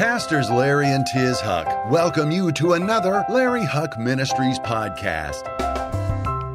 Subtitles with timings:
[0.00, 5.44] Pastors Larry and Tiz Huch welcome you to another Larry Huch Ministries podcast.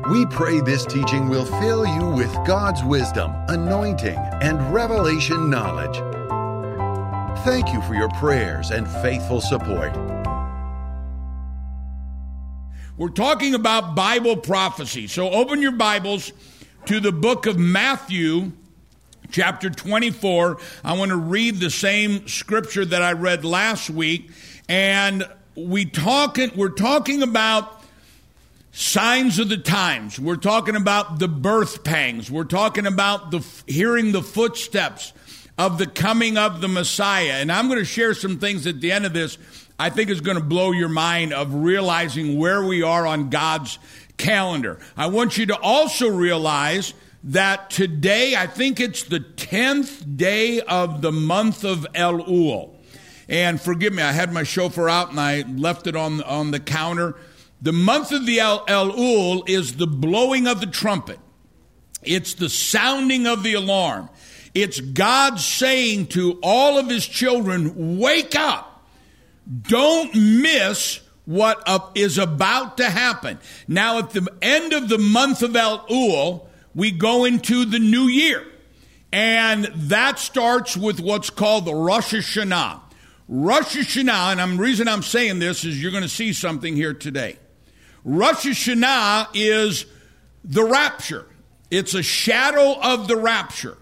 [0.09, 5.95] We pray this teaching will fill you with God's wisdom, anointing, and revelation knowledge.
[7.45, 9.95] Thank you for your prayers and faithful support.
[12.97, 15.05] We're talking about Bible prophecy.
[15.05, 16.33] So open your Bibles
[16.87, 18.53] to the book of Matthew,
[19.31, 20.57] chapter 24.
[20.83, 24.31] I want to read the same scripture that I read last week.
[24.67, 27.83] And we talking, we're talking about
[28.71, 30.19] signs of the times.
[30.19, 32.29] We're talking about the birth pangs.
[32.29, 35.13] We're talking about the hearing the footsteps
[35.57, 37.33] of the coming of the Messiah.
[37.33, 39.37] And I'm going to share some things at the end of this
[39.77, 43.77] I think is going to blow your mind of realizing where we are on God's
[44.17, 44.79] calendar.
[44.95, 46.93] I want you to also realize
[47.25, 52.75] that today, I think it's the 10th day of the month of Elul.
[53.27, 56.59] And forgive me, I had my shofar out and I left it on, on the
[56.59, 57.15] counter.
[57.61, 61.19] The month of the El- Elul is the blowing of the trumpet.
[62.03, 64.09] It's the sounding of the alarm.
[64.53, 68.75] It's God saying to all of his children, wake up
[69.61, 73.39] don't miss what is about to happen.
[73.67, 78.45] Now, at the end of the month of Elul, we go into the new year.
[79.11, 82.81] And that starts with what's called the Rosh Hashanah.
[83.27, 86.93] Rosh Hashanah, and the reason I'm saying this is you're going to see something here
[86.93, 87.37] today.
[88.03, 89.85] Rosh Hashanah is
[90.43, 91.25] the rapture.
[91.71, 93.77] It's a shadow of the rapture.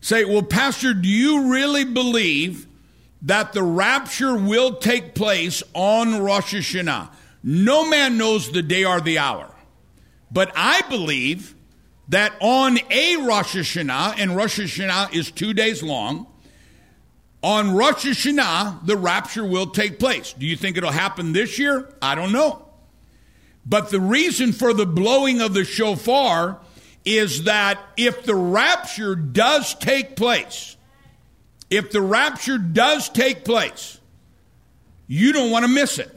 [0.00, 2.66] Say, well, Pastor, do you really believe
[3.22, 7.10] that the rapture will take place on Rosh Hashanah.
[7.42, 9.54] No man knows the day or the hour.
[10.30, 11.54] But I believe
[12.08, 16.26] that on a Rosh Hashanah, and Rosh Hashanah is two days long,
[17.42, 20.32] on Rosh Hashanah, the rapture will take place.
[20.32, 21.92] Do you think it'll happen this year?
[22.00, 22.68] I don't know.
[23.66, 26.60] But the reason for the blowing of the shofar
[27.04, 30.76] is that if the rapture does take place,
[31.70, 33.98] if the rapture does take place,
[35.06, 36.14] you don't want to miss it.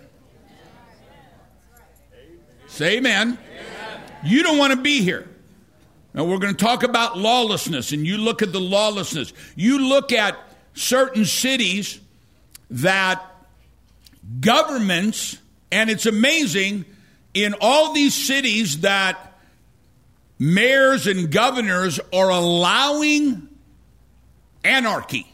[2.68, 3.38] Say amen.
[3.40, 4.02] amen.
[4.24, 5.30] You don't want to be here.
[6.16, 9.34] Now, we're going to talk about lawlessness, and you look at the lawlessness.
[9.58, 10.38] You look at
[10.74, 12.00] certain cities
[12.70, 13.22] that
[14.40, 15.38] governments,
[15.74, 16.86] and it's amazing
[17.34, 19.34] in all these cities that
[20.40, 23.50] mayors and governors are allowing
[24.64, 25.30] anarchy.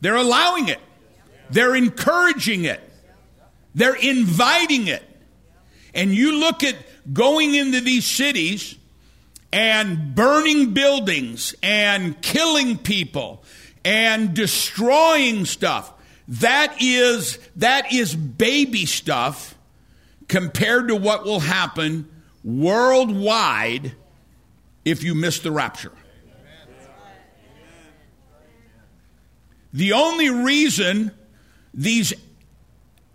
[0.00, 0.78] They're allowing it.
[1.50, 2.80] They're encouraging it.
[3.74, 5.02] They're inviting it.
[5.94, 6.76] And you look at
[7.12, 8.76] going into these cities
[9.52, 13.42] and burning buildings and killing people
[13.84, 15.92] and destroying stuff.
[16.28, 19.56] That is that is baby stuff
[20.28, 22.08] compared to what will happen
[22.44, 23.92] worldwide
[24.84, 25.92] if you miss the rapture.
[29.72, 31.12] The only reason
[31.74, 32.12] these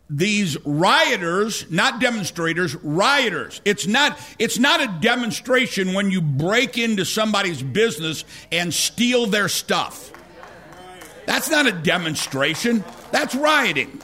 [0.09, 3.61] these rioters, not demonstrators, rioters.
[3.65, 9.49] It's not it's not a demonstration when you break into somebody's business and steal their
[9.49, 10.11] stuff.
[11.25, 12.83] That's not a demonstration.
[13.11, 14.01] That's rioting.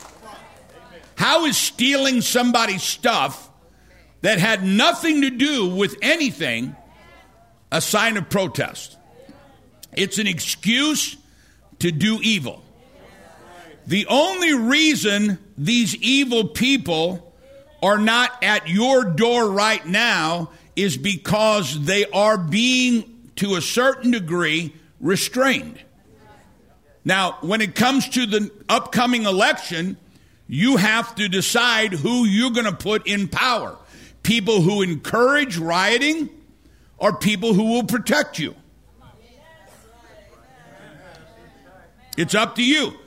[1.16, 3.50] How is stealing somebody's stuff
[4.22, 6.74] that had nothing to do with anything
[7.70, 8.96] a sign of protest?
[9.92, 11.16] It's an excuse
[11.80, 12.62] to do evil.
[13.90, 17.34] The only reason these evil people
[17.82, 24.12] are not at your door right now is because they are being, to a certain
[24.12, 25.82] degree, restrained.
[27.04, 29.96] Now, when it comes to the upcoming election,
[30.46, 33.76] you have to decide who you're going to put in power
[34.22, 36.30] people who encourage rioting
[36.96, 38.54] or people who will protect you.
[42.16, 42.99] It's up to you.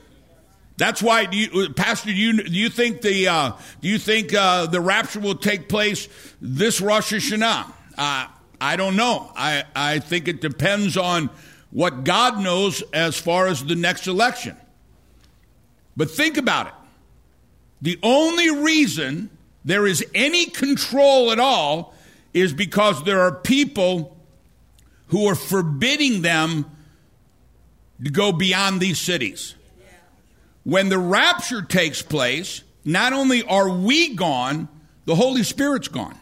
[0.78, 2.07] That's why, do you, Pastor.
[2.09, 3.51] Do you, do you think the uh,
[3.81, 6.07] do you think uh, the rapture will take place
[6.42, 7.71] this Rosh Hashanah?
[7.97, 8.27] Uh,
[8.59, 9.31] I don't know.
[9.36, 11.30] I I think it depends on
[11.69, 14.57] what God knows as far as the next election.
[15.95, 16.74] But think about it.
[17.81, 19.30] The only reason
[19.65, 21.94] there is any control at all
[22.33, 24.18] is because there are people
[25.07, 26.65] who are forbidding them
[28.03, 29.56] to go beyond these cities.
[30.63, 34.68] When the rapture takes place, not only are we gone,
[35.06, 36.18] the Holy Spirit's gone.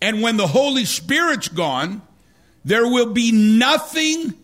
[0.00, 2.02] And when the Holy Spirit's gone,
[2.64, 4.34] there will be nothing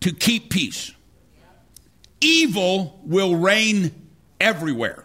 [0.00, 0.92] to keep peace.
[2.20, 3.92] evil will reign
[4.40, 5.04] everywhere.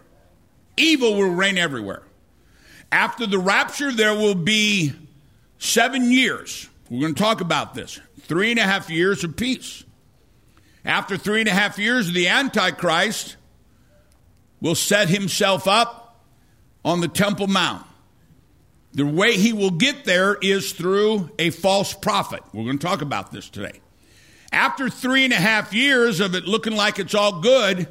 [0.77, 2.03] Evil will reign everywhere.
[2.91, 4.93] After the rapture, there will be
[5.59, 6.69] seven years.
[6.89, 7.99] We're going to talk about this.
[8.21, 9.83] Three and a half years of peace.
[10.83, 13.35] After three and a half years, the Antichrist
[14.59, 16.25] will set himself up
[16.83, 17.85] on the Temple Mount.
[18.93, 22.41] The way he will get there is through a false prophet.
[22.53, 23.79] We're going to talk about this today.
[24.51, 27.87] After three and a half years of it looking like it's all good,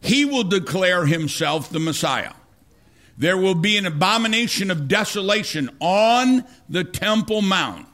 [0.00, 2.34] he will declare himself the Messiah.
[3.16, 7.86] There will be an abomination of desolation on the Temple Mount.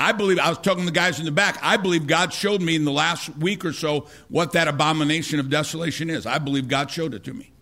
[0.00, 2.62] I believe, I was talking to the guys in the back, I believe God showed
[2.62, 6.24] me in the last week or so what that abomination of desolation is.
[6.24, 7.52] I believe God showed it to me.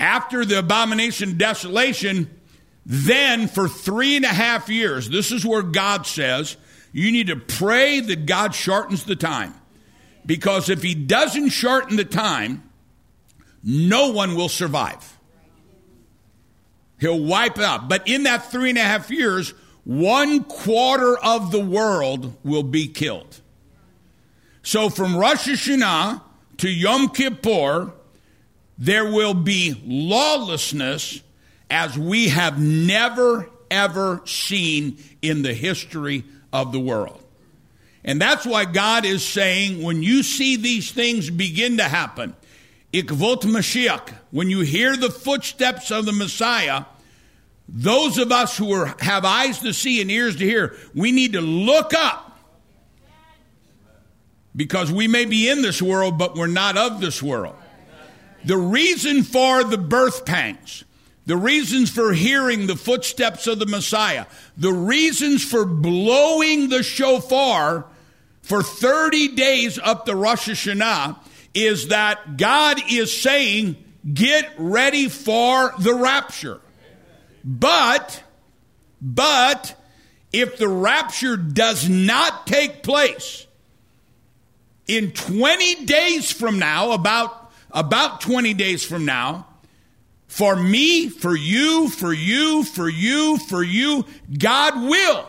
[0.00, 2.28] After the abomination desolation,
[2.84, 6.56] then for three and a half years, this is where God says,
[6.92, 9.54] you need to pray that God shortens the time.
[10.26, 12.68] Because if He doesn't shorten the time,
[13.62, 15.16] no one will survive.
[16.98, 17.88] He'll wipe out.
[17.88, 19.54] But in that three and a half years,
[19.88, 23.40] one quarter of the world will be killed.
[24.62, 26.20] So from Rosh Hashanah
[26.58, 27.94] to Yom Kippur,
[28.76, 31.22] there will be lawlessness
[31.70, 37.24] as we have never, ever seen in the history of the world.
[38.04, 42.36] And that's why God is saying when you see these things begin to happen,
[42.92, 46.84] Ikvot Mashiach, when you hear the footsteps of the Messiah,
[47.68, 51.34] those of us who are, have eyes to see and ears to hear, we need
[51.34, 52.24] to look up.
[54.56, 57.54] Because we may be in this world, but we're not of this world.
[58.44, 60.84] The reason for the birth pangs,
[61.26, 64.26] the reasons for hearing the footsteps of the Messiah,
[64.56, 67.84] the reasons for blowing the shofar
[68.40, 71.18] for 30 days up the Rosh Hashanah
[71.52, 73.76] is that God is saying,
[74.12, 76.60] get ready for the rapture.
[77.48, 78.22] But,
[79.00, 79.74] but,
[80.34, 83.46] if the rapture does not take place
[84.86, 89.46] in 20 days from now, about, about 20 days from now,
[90.26, 94.04] for me, for you, for you, for you, for you,
[94.38, 95.26] God will.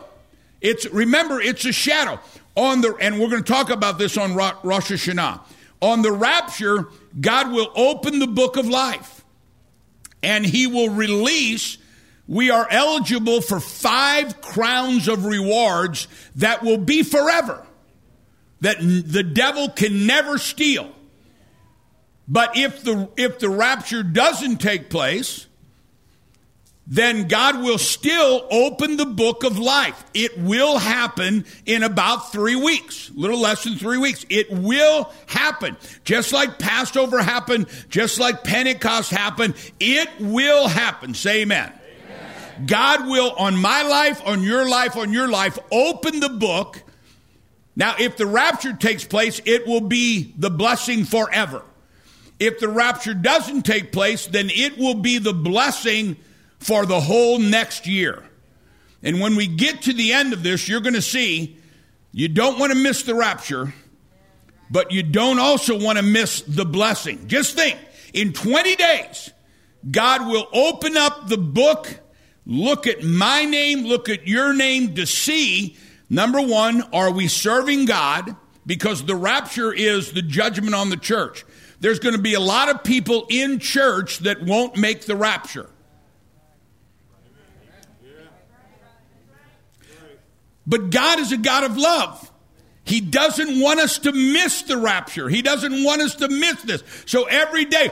[0.60, 2.20] It's remember, it's a shadow
[2.54, 5.40] on the, and we're going to talk about this on Rosh Hashanah.
[5.80, 6.88] On the rapture,
[7.18, 9.24] God will open the book of life,
[10.22, 11.78] and He will release.
[12.30, 16.06] We are eligible for five crowns of rewards
[16.36, 17.66] that will be forever,
[18.60, 20.92] that the devil can never steal.
[22.28, 25.48] But if the, if the rapture doesn't take place,
[26.86, 30.04] then God will still open the book of life.
[30.14, 34.24] It will happen in about three weeks, a little less than three weeks.
[34.28, 35.76] It will happen.
[36.04, 41.14] Just like Passover happened, just like Pentecost happened, it will happen.
[41.14, 41.72] Say amen.
[42.66, 46.82] God will, on my life, on your life, on your life, open the book.
[47.76, 51.62] Now, if the rapture takes place, it will be the blessing forever.
[52.38, 56.16] If the rapture doesn't take place, then it will be the blessing
[56.58, 58.24] for the whole next year.
[59.02, 61.58] And when we get to the end of this, you're going to see
[62.12, 63.72] you don't want to miss the rapture,
[64.70, 67.28] but you don't also want to miss the blessing.
[67.28, 67.78] Just think
[68.12, 69.30] in 20 days,
[69.90, 71.88] God will open up the book,
[72.50, 75.78] look at my name, look at your name to see
[76.10, 78.36] number one, are we serving God?
[78.66, 81.46] Because the rapture is the judgment on the church
[81.80, 85.68] there's going to be a lot of people in church that won't make the rapture.
[90.66, 92.30] But God is a God of love.
[92.84, 95.28] He doesn't want us to miss the rapture.
[95.28, 96.82] He doesn't want us to miss this.
[97.06, 97.88] So every day,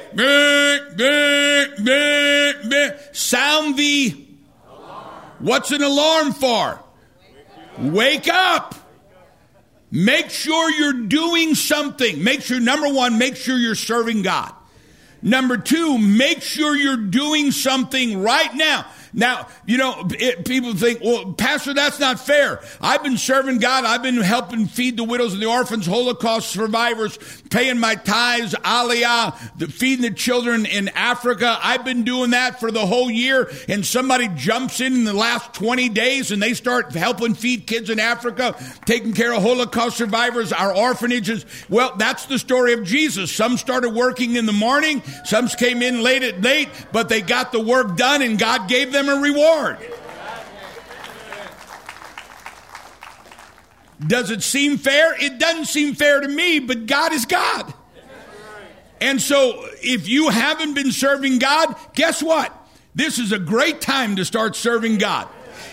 [3.12, 4.27] sound the.
[5.38, 6.80] What's an alarm for?
[7.78, 8.74] Wake up.
[9.90, 12.22] Make sure you're doing something.
[12.22, 14.52] Make sure, number one, make sure you're serving God.
[15.22, 18.86] Number two, make sure you're doing something right now.
[19.12, 22.60] Now, you know, it, people think, well, Pastor, that's not fair.
[22.80, 23.84] I've been serving God.
[23.84, 27.18] I've been helping feed the widows and the orphans, Holocaust survivors,
[27.50, 31.58] paying my tithes, aliyah, the, feeding the children in Africa.
[31.62, 33.50] I've been doing that for the whole year.
[33.68, 37.90] And somebody jumps in in the last 20 days and they start helping feed kids
[37.90, 41.44] in Africa, taking care of Holocaust survivors, our orphanages.
[41.68, 43.32] Well, that's the story of Jesus.
[43.32, 45.02] Some started working in the morning.
[45.24, 48.92] Some came in late at night, but they got the work done and God gave
[48.92, 49.78] them a reward.
[54.06, 55.20] Does it seem fair?
[55.20, 57.74] It doesn't seem fair to me, but God is God.
[59.00, 62.54] And so if you haven't been serving God, guess what?
[62.94, 65.28] This is a great time to start serving God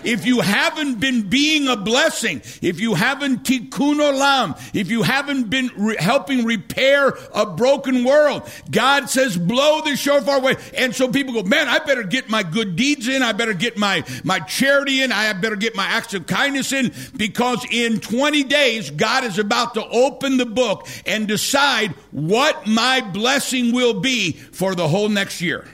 [0.06, 5.50] if you haven't been being a blessing, if you haven't tikkun olam, if you haven't
[5.50, 10.54] been re- helping repair a broken world, God says, blow the shofar away.
[10.76, 13.22] And so people go, man, I better get my good deeds in.
[13.22, 15.10] I better get my, my charity in.
[15.10, 19.74] I better get my acts of kindness in because in 20 days, God is about
[19.74, 25.40] to open the book and decide what my blessing will be for the whole next
[25.40, 25.66] year.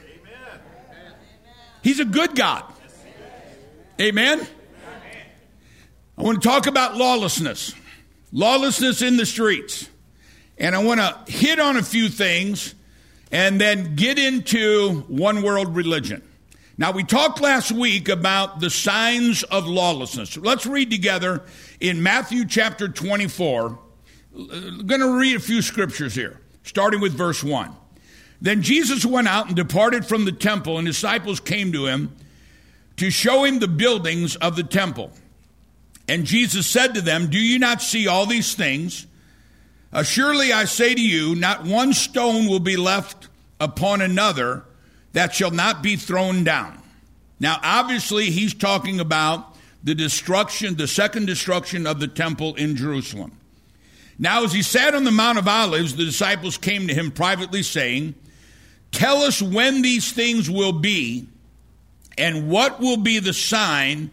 [1.83, 2.72] He's a good God.
[4.03, 4.45] Amen?
[6.19, 7.73] I want to talk about lawlessness.
[8.33, 9.89] Lawlessness in the streets.
[10.59, 12.75] And I want to hit on a few things
[13.31, 16.21] and then get into one world religion.
[16.77, 20.37] Now, we talked last week about the signs of lawlessness.
[20.37, 21.45] Let's read together
[21.79, 23.79] in Matthew chapter 24.
[24.35, 27.71] I'm going to read a few scriptures here, starting with verse 1.
[28.41, 32.17] Then Jesus went out and departed from the temple, and disciples came to him
[32.97, 35.11] to show him the buildings of the temple.
[36.09, 39.07] And Jesus said to them, Do you not see all these things?
[40.03, 43.29] Surely I say to you, not one stone will be left
[43.61, 44.65] upon another
[45.13, 46.83] that shall not be thrown down.
[47.39, 53.33] Now, obviously, he's talking about the destruction, the second destruction of the temple in Jerusalem.
[54.19, 57.63] Now, as he sat on the Mount of Olives, the disciples came to him privately,
[57.63, 58.15] saying,
[58.93, 61.27] Tell us when these things will be
[62.19, 64.11] and what will be the sign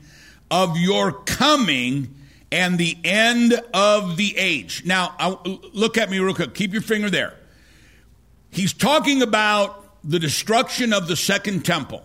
[0.49, 2.15] of your coming
[2.51, 4.83] and the end of the age?
[4.85, 5.41] Now,
[5.73, 6.53] look at me real quick.
[6.53, 7.33] Keep your finger there.
[8.51, 12.03] He's talking about the destruction of the second temple.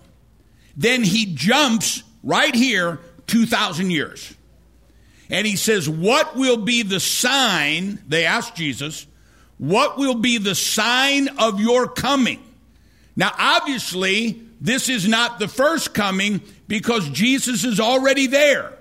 [0.76, 4.34] Then he jumps right here 2,000 years.
[5.30, 8.02] And he says, What will be the sign?
[8.06, 9.06] They asked Jesus,
[9.58, 12.42] What will be the sign of your coming?
[13.16, 18.72] Now, obviously, this is not the first coming because Jesus is already there.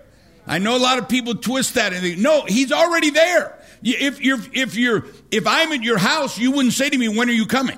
[0.48, 3.60] I know a lot of people twist that and think, no, he's already there.
[3.84, 7.28] If you're, if you're, if I'm at your house, you wouldn't say to me, when
[7.28, 7.78] are you coming?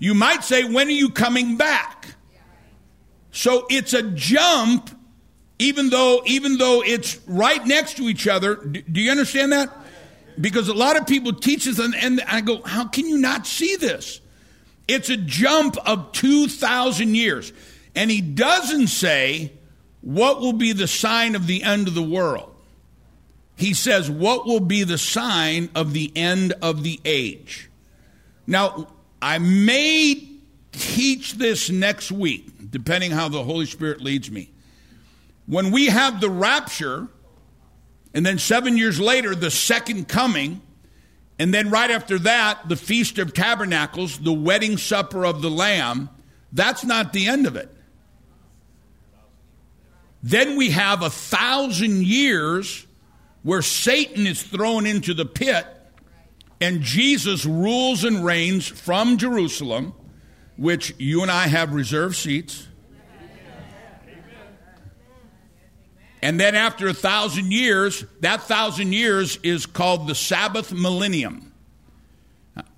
[0.00, 2.08] You might say, when are you coming back?
[3.30, 4.90] So it's a jump,
[5.60, 8.56] even though, even though it's right next to each other.
[8.56, 9.72] Do you understand that?
[10.40, 13.46] Because a lot of people teach this and, and I go, how can you not
[13.46, 14.20] see this?
[14.90, 17.52] It's a jump of 2,000 years.
[17.94, 19.52] And he doesn't say,
[20.00, 22.52] What will be the sign of the end of the world?
[23.56, 27.70] He says, What will be the sign of the end of the age?
[28.48, 28.88] Now,
[29.22, 30.28] I may
[30.72, 34.50] teach this next week, depending how the Holy Spirit leads me.
[35.46, 37.06] When we have the rapture,
[38.12, 40.62] and then seven years later, the second coming,
[41.40, 46.10] and then right after that, the Feast of Tabernacles, the wedding supper of the Lamb,
[46.52, 47.74] that's not the end of it.
[50.22, 52.86] Then we have a thousand years
[53.42, 55.66] where Satan is thrown into the pit
[56.60, 59.94] and Jesus rules and reigns from Jerusalem,
[60.58, 62.68] which you and I have reserved seats.
[66.22, 71.52] And then after a thousand years, that thousand years is called the Sabbath millennium.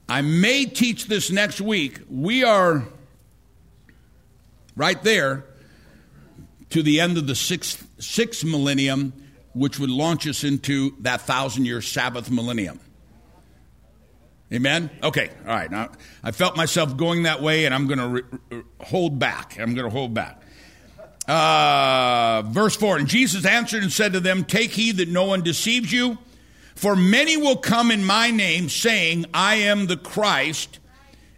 [0.08, 2.00] I may teach this next week.
[2.10, 2.84] We are
[4.76, 5.44] right there
[6.70, 9.12] to the end of the sixth, sixth millennium,
[9.54, 12.78] which would launch us into that thousand year Sabbath millennium.
[14.52, 14.90] Amen?
[15.02, 15.70] Okay, all right.
[15.70, 15.90] Now,
[16.22, 19.56] I felt myself going that way, and I'm going to re- hold back.
[19.58, 20.41] I'm going to hold back.
[21.28, 25.42] Uh, verse 4 And Jesus answered and said to them, Take heed that no one
[25.42, 26.18] deceives you,
[26.74, 30.78] for many will come in my name, saying, I am the Christ,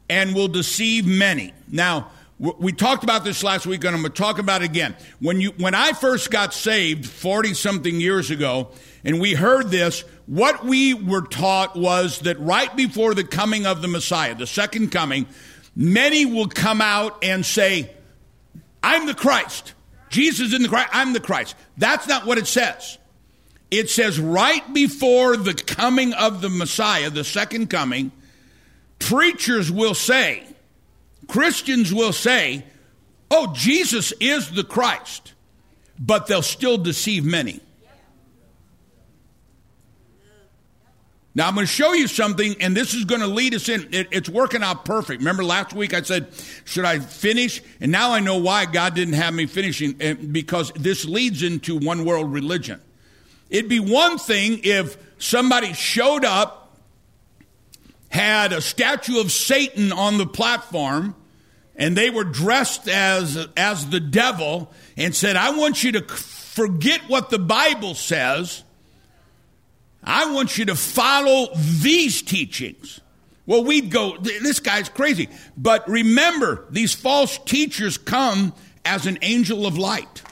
[0.09, 1.53] and will deceive many.
[1.69, 4.97] Now, we talked about this last week, and I'm going to talk about it again.
[5.21, 8.71] When you, when I first got saved, forty something years ago,
[9.05, 13.83] and we heard this, what we were taught was that right before the coming of
[13.83, 15.27] the Messiah, the second coming,
[15.77, 17.91] many will come out and say,
[18.85, 19.73] I'm the Christ.
[20.11, 20.91] Jesus in the Christ.
[20.93, 21.57] I'm the Christ.
[21.79, 22.99] That's not what it says.
[23.71, 28.13] It says right before the coming of the Messiah, the second coming,
[28.99, 30.45] preachers will say,
[31.29, 32.67] Christians will say,
[33.31, 35.33] oh, Jesus is the Christ,
[35.99, 37.61] but they'll still deceive many.
[41.37, 43.89] Now, I'm going to show you something, and this is going to lead us in.
[43.93, 45.19] It, it's working out perfect.
[45.19, 46.29] Remember last week I said,
[46.65, 47.61] Should I finish?
[47.81, 51.77] And now I know why God didn't have me finishing, eh, because this leads into
[51.77, 52.81] one world religion.
[53.51, 56.79] It'd be one thing if somebody showed up,
[58.11, 61.17] had a statue of Satan on the platform,
[61.75, 67.01] and they were dressed as, as the devil, and said, I want you to forget
[67.09, 68.63] what the Bible says
[70.05, 73.01] I want you to follow these teachings.
[73.47, 75.29] Well, we'd go, this guy's crazy.
[75.57, 80.23] But remember, these false teachers come as an angel of light.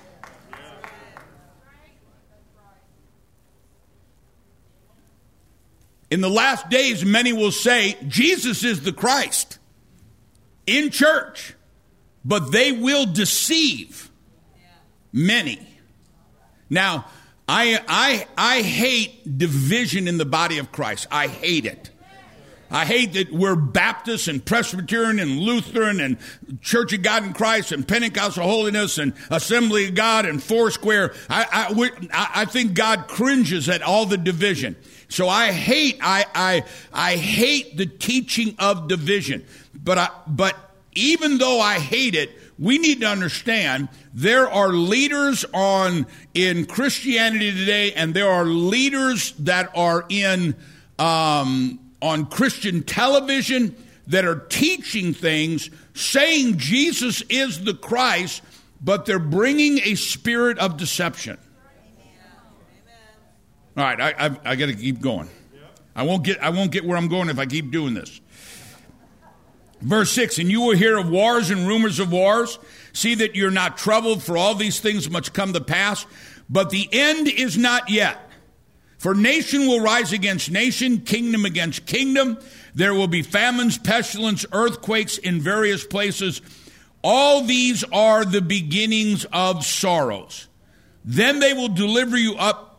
[6.11, 9.59] In the last days, many will say, Jesus is the Christ
[10.67, 11.55] in church,
[12.23, 14.11] but they will deceive
[15.11, 15.67] many.
[16.69, 17.07] Now,
[17.49, 21.07] I, I, I hate division in the body of Christ.
[21.11, 21.91] I hate it.
[22.71, 26.17] I hate that we're Baptist and Presbyterian and Lutheran and
[26.63, 31.13] Church of God in Christ and Pentecostal Holiness and Assembly of God and Foursquare.
[31.29, 34.77] I, I, I think God cringes at all the division.
[35.11, 39.45] So I hate, I, I, I hate the teaching of division.
[39.75, 40.57] But I, but
[40.95, 42.31] even though I hate it,
[42.63, 49.33] we need to understand there are leaders on in Christianity today, and there are leaders
[49.41, 50.55] that are in
[50.97, 53.75] um, on Christian television
[54.07, 58.43] that are teaching things, saying Jesus is the Christ,
[58.81, 61.39] but they're bringing a spirit of deception.
[63.77, 65.29] All right, I, I, I got to keep going.
[65.97, 68.21] I won't get I won't get where I'm going if I keep doing this.
[69.83, 72.59] Verse 6 And you will hear of wars and rumors of wars.
[72.93, 76.07] See that you're not troubled, for all these things must come to pass.
[76.49, 78.31] But the end is not yet.
[78.99, 82.39] For nation will rise against nation, kingdom against kingdom.
[82.75, 86.41] There will be famines, pestilence, earthquakes in various places.
[87.03, 90.47] All these are the beginnings of sorrows.
[91.05, 92.72] Then they will deliver you up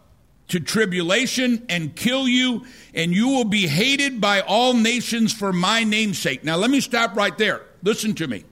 [0.49, 5.83] to tribulation and kill you, and you will be hated by all nations for my
[5.83, 6.43] name's sake.
[6.43, 7.61] Now, let me stop right there.
[7.81, 8.43] Listen to me.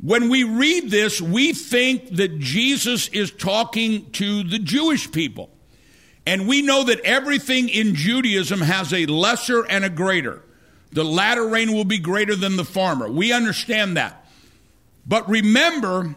[0.00, 5.50] When we read this, we think that Jesus is talking to the Jewish people.
[6.24, 10.42] And we know that everything in Judaism has a lesser and a greater.
[10.92, 13.10] The latter rain will be greater than the former.
[13.10, 14.26] We understand that.
[15.06, 16.14] But remember,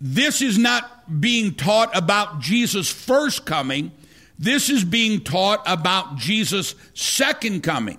[0.00, 3.92] this is not being taught about Jesus' first coming.
[4.38, 7.98] This is being taught about Jesus' second coming.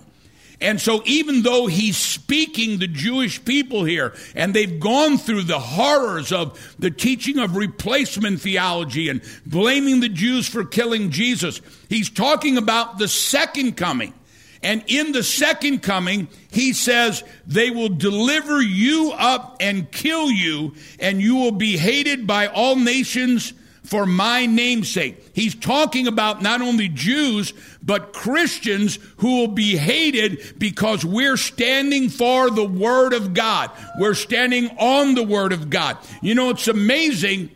[0.60, 5.60] And so, even though he's speaking the Jewish people here, and they've gone through the
[5.60, 12.12] horrors of the teaching of replacement theology and blaming the Jews for killing Jesus, he's
[12.12, 14.14] talking about the second coming.
[14.63, 20.76] And in the second coming, he says, they will deliver you up and kill you,
[21.00, 25.32] and you will be hated by all nations for my namesake.
[25.34, 32.08] He's talking about not only Jews, but Christians who will be hated because we're standing
[32.08, 33.71] for the Word of God.
[34.00, 35.97] We're standing on the Word of God.
[36.21, 37.50] You know, it's amazing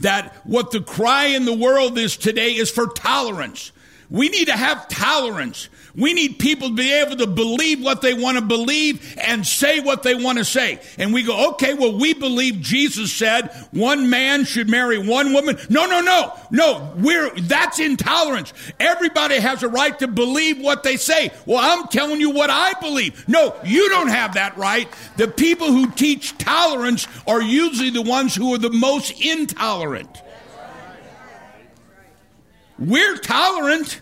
[0.00, 3.72] that what the cry in the world is today is for tolerance.
[4.12, 5.70] We need to have tolerance.
[5.96, 9.80] We need people to be able to believe what they want to believe and say
[9.80, 10.80] what they want to say.
[10.98, 15.56] And we go, okay, well, we believe Jesus said one man should marry one woman.
[15.70, 16.92] No, no, no, no.
[16.98, 18.52] We're, that's intolerance.
[18.78, 21.32] Everybody has a right to believe what they say.
[21.46, 23.26] Well, I'm telling you what I believe.
[23.30, 24.92] No, you don't have that right.
[25.16, 30.20] The people who teach tolerance are usually the ones who are the most intolerant.
[32.78, 34.01] We're tolerant.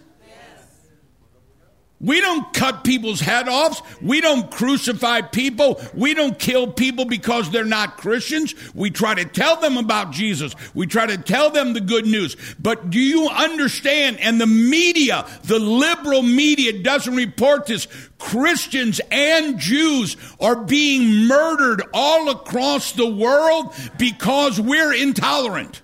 [2.01, 4.01] We don't cut people's head off.
[4.01, 5.79] We don't crucify people.
[5.93, 8.55] We don't kill people because they're not Christians.
[8.75, 10.55] We try to tell them about Jesus.
[10.73, 12.39] We try to tell them the good news.
[12.59, 14.19] But do you understand?
[14.21, 17.87] And the media, the liberal media doesn't report this.
[18.19, 25.83] Christians and Jews are being murdered all across the world because we're intolerant.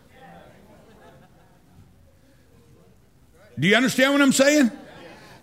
[3.58, 4.70] Do you understand what I'm saying?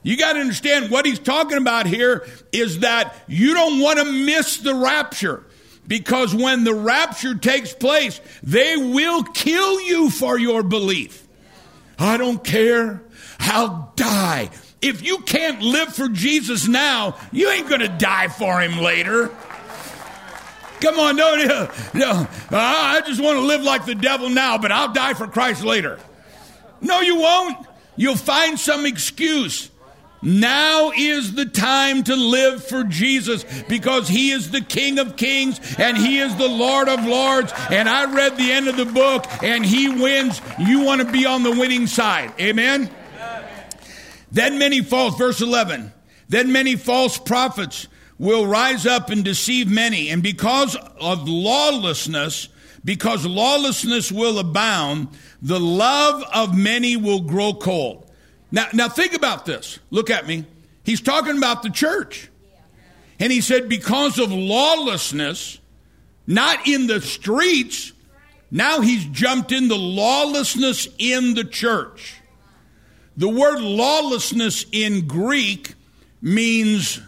[0.03, 4.05] You got to understand what he's talking about here is that you don't want to
[4.05, 5.43] miss the rapture.
[5.87, 11.27] Because when the rapture takes place, they will kill you for your belief.
[11.97, 13.01] I don't care.
[13.39, 14.49] I'll die.
[14.81, 19.29] If you can't live for Jesus now, you ain't going to die for him later.
[20.81, 22.27] Come on, no, no, no.
[22.51, 25.63] Ah, I just want to live like the devil now, but I'll die for Christ
[25.63, 25.97] later.
[26.81, 27.65] No, you won't.
[27.95, 29.69] You'll find some excuse.
[30.23, 35.59] Now is the time to live for Jesus because He is the King of Kings
[35.77, 37.51] and He is the Lord of Lords.
[37.69, 40.41] And I read the end of the book and He wins.
[40.57, 42.33] You want to be on the winning side.
[42.39, 42.89] Amen?
[44.31, 45.91] Then many false, verse 11,
[46.27, 50.09] then many false prophets will rise up and deceive many.
[50.09, 52.49] And because of lawlessness,
[52.83, 55.09] because lawlessness will abound,
[55.41, 58.09] the love of many will grow cold.
[58.53, 59.79] Now, now think about this.
[59.89, 60.45] Look at me.
[60.83, 62.29] He's talking about the church.
[63.19, 65.59] And he said, because of lawlessness,
[66.27, 67.93] not in the streets,
[68.51, 72.21] now he's jumped into lawlessness in the church.
[73.17, 75.73] The word lawlessness in Greek
[76.21, 77.01] means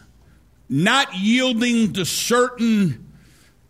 [0.68, 3.14] not yielding to certain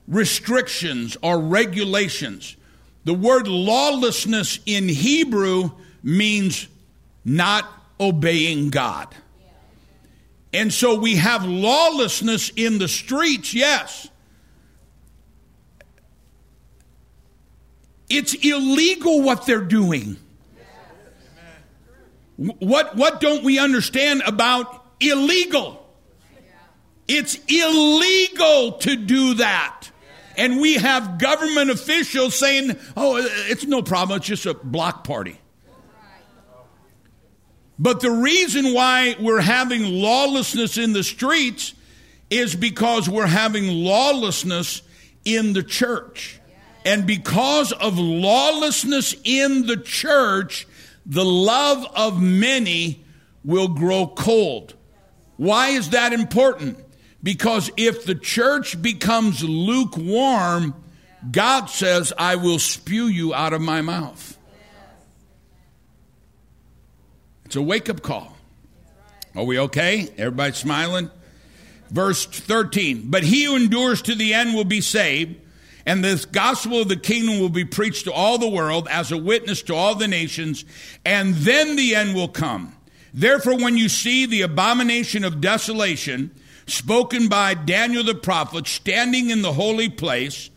[0.08, 2.56] restrictions or regulations.
[3.04, 6.70] The word lawlessness in Hebrew means
[7.26, 7.68] not
[8.00, 9.14] obeying God.
[10.54, 14.08] And so we have lawlessness in the streets, yes.
[18.10, 20.18] It's illegal what they're doing.
[22.38, 25.86] What, what don't we understand about illegal?
[27.08, 29.90] It's illegal to do that.
[30.38, 33.18] And we have government officials saying, oh,
[33.50, 35.40] it's no problem, it's just a block party.
[37.78, 41.74] But the reason why we're having lawlessness in the streets
[42.30, 44.82] is because we're having lawlessness
[45.26, 46.40] in the church.
[46.86, 50.68] And because of lawlessness in the church,
[51.06, 53.04] the love of many
[53.44, 54.76] will grow cold.
[55.38, 56.80] Why is that important?
[57.22, 60.76] Because if the church becomes lukewarm,
[61.32, 64.35] God says, I will spew you out of my mouth.
[67.46, 68.36] It's a wake up call.
[69.36, 70.10] Are we okay?
[70.18, 71.12] Everybody smiling?
[71.90, 75.36] Verse 13 But he who endures to the end will be saved,
[75.86, 79.18] and this gospel of the kingdom will be preached to all the world as a
[79.18, 80.66] witness to all the nations,
[81.06, 82.76] and then the end will come.
[83.14, 86.32] Therefore, when you see the abomination of desolation
[86.68, 90.50] spoken by Daniel the prophet standing in the holy place,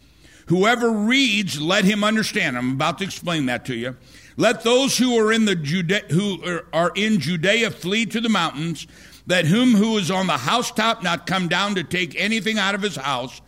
[0.47, 2.57] whoever reads, let him understand.
[2.57, 3.97] I'm about to explain that to you.
[4.39, 8.87] Let those who are in the Jude- who are in Judea flee to the mountains.
[9.27, 12.83] Let him who is on the housetop not come down to take anything out of
[12.83, 13.41] his house.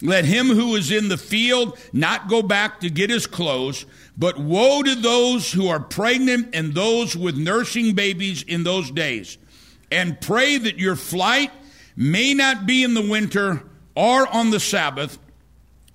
[0.00, 3.86] Let him who is in the field not go back to get his clothes.
[4.16, 9.38] But woe to those who are pregnant and those with nursing babies in those days.
[9.90, 11.50] And pray that your flight
[11.96, 13.64] may not be in the winter
[13.96, 15.18] or on the Sabbath,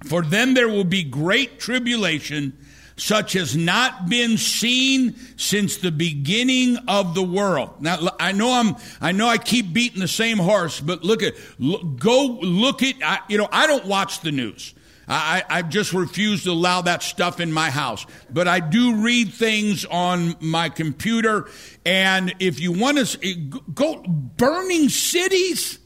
[0.04, 2.58] for then there will be great tribulation
[3.02, 7.82] such has not been seen since the beginning of the world.
[7.82, 11.34] Now I know I'm I know I keep beating the same horse, but look at
[11.58, 14.76] look, go look at I, you know I don't watch the news.
[15.08, 18.06] I, I just refuse to allow that stuff in my house.
[18.30, 21.50] But I do read things on my computer.
[21.86, 23.34] And if you want to eh,
[23.74, 25.80] go burning cities,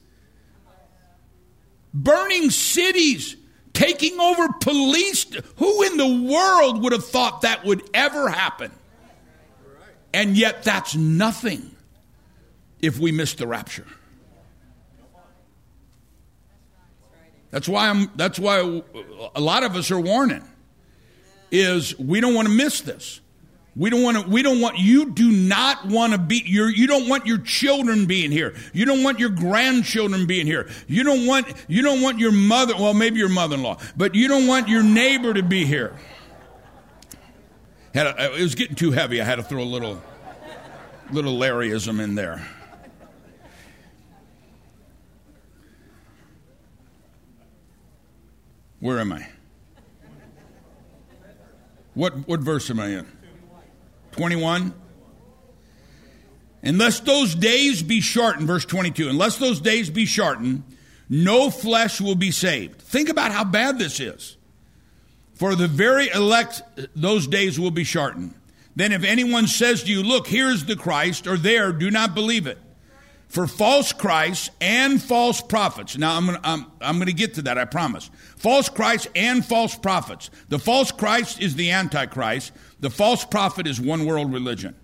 [1.92, 3.36] burning cities
[3.76, 5.26] taking over police.
[5.58, 8.72] Who in the world would have thought that would ever happen?
[10.14, 11.76] And yet, that's nothing
[12.82, 13.86] if we miss the rapture.
[17.52, 18.10] That's why I'm.
[18.16, 18.82] That's why
[19.36, 20.44] a lot of us are warning.
[21.52, 23.22] Is we don't want to miss this.
[23.78, 26.88] We don't want to, we don't want, you do not want to be, you you
[26.88, 28.56] don't want your children being here.
[28.72, 30.70] You don't want your grandchildren being here.
[30.88, 34.16] You don't want, you don't want your mother, well, maybe your mother in law, but
[34.16, 35.94] you don't want your neighbor to be here.
[37.94, 39.20] Had a, uh, it was getting too heavy.
[39.20, 40.02] I had to throw a little,
[41.12, 42.48] little Larryism in there.
[48.80, 49.28] Where am I?
[51.94, 53.15] What, what verse am I in?
[54.16, 54.74] 21.
[56.64, 60.64] Unless those days be shortened, verse 22, unless those days be shortened,
[61.10, 62.82] no flesh will be saved.
[62.82, 64.38] Think about how bad this is.
[65.34, 66.64] For the very elect,
[66.96, 68.34] those days will be shortened.
[68.76, 72.48] Then if anyone says to you, Look, here's the Christ, or there, do not believe
[72.48, 72.58] it.
[73.28, 75.98] For false Christs and false prophets.
[75.98, 78.10] Now, I'm going I'm, I'm to get to that, I promise.
[78.38, 80.30] False Christs and false prophets.
[80.48, 82.54] The false Christ is the Antichrist.
[82.80, 84.76] The false prophet is one world religion.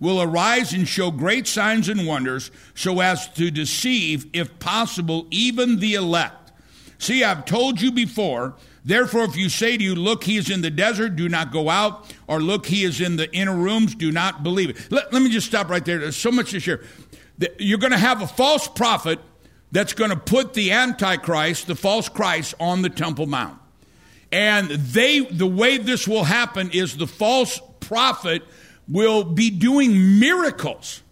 [0.00, 5.78] Will arise and show great signs and wonders so as to deceive, if possible, even
[5.78, 6.52] the elect.
[6.98, 8.54] See, I've told you before.
[8.84, 11.70] Therefore, if you say to you, Look, he is in the desert, do not go
[11.70, 14.90] out, or look, he is in the inner rooms, do not believe it.
[14.90, 15.98] Let, let me just stop right there.
[15.98, 16.82] There's so much to share.
[17.58, 19.18] You're going to have a false prophet
[19.72, 23.58] that's going to put the Antichrist, the false Christ, on the Temple Mount.
[24.32, 28.42] And they, the way this will happen is the false prophet
[28.88, 31.02] will be doing miracles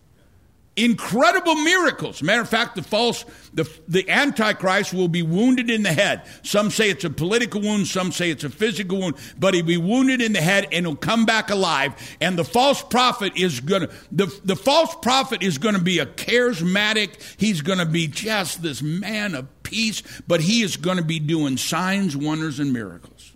[0.77, 2.23] incredible miracles.
[2.23, 6.23] Matter of fact, the false, the, the Antichrist will be wounded in the head.
[6.43, 9.77] Some say it's a political wound, some say it's a physical wound, but he'll be
[9.77, 11.95] wounded in the head and he'll come back alive.
[12.21, 17.21] And the false prophet is gonna, the, the false prophet is gonna be a charismatic,
[17.39, 22.17] he's gonna be just this man of peace, but he is gonna be doing signs,
[22.17, 23.33] wonders, and miracles.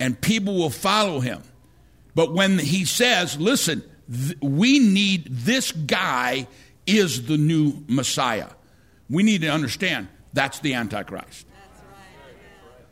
[0.00, 1.42] And people will follow him.
[2.14, 3.84] But when he says, listen,
[4.40, 6.46] we need this guy
[6.86, 8.48] is the new Messiah.
[9.08, 11.46] We need to understand that's the Antichrist.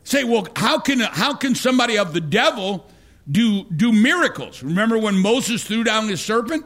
[0.03, 2.85] Say, well, how can how can somebody of the devil
[3.29, 4.63] do do miracles?
[4.63, 6.65] Remember when Moses threw down his serpent?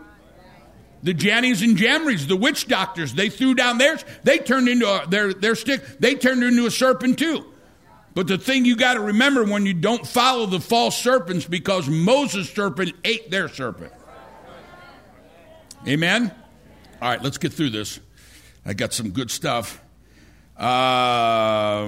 [1.01, 4.05] The Jannes and Jambres, the witch doctors, they threw down theirs.
[4.23, 5.81] They turned into a, their their stick.
[5.99, 7.45] They turned into a serpent too.
[8.13, 11.89] But the thing you got to remember when you don't follow the false serpents, because
[11.89, 13.91] Moses' serpent ate their serpent.
[15.85, 16.33] Amen?
[17.01, 17.99] All right, let's get through this.
[18.65, 19.81] I got some good stuff.
[20.57, 21.85] Um,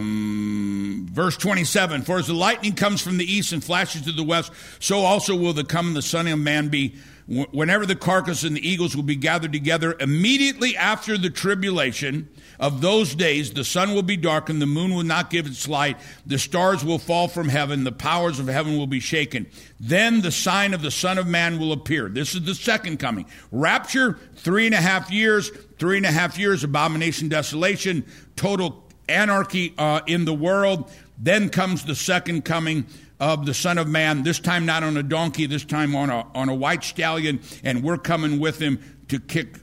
[1.12, 4.51] verse 27 For as the lightning comes from the east and flashes to the west,
[4.79, 6.95] so also will the coming of the Son of Man be.
[7.27, 12.29] Whenever the carcass and the eagles will be gathered together, immediately after the tribulation,
[12.60, 15.98] of those days, the sun will be darkened, the moon will not give its light,
[16.26, 19.48] the stars will fall from heaven, the powers of heaven will be shaken.
[19.80, 22.10] Then the sign of the Son of Man will appear.
[22.10, 23.26] This is the second coming.
[23.52, 29.74] Rapture, three and a half years, three and a half years, abomination, desolation, total anarchy
[29.78, 30.91] uh, in the world.
[31.18, 32.86] Then comes the second coming
[33.20, 36.28] of the Son of Man, this time not on a donkey, this time on a,
[36.36, 39.58] on a white stallion, and we're coming with him to kick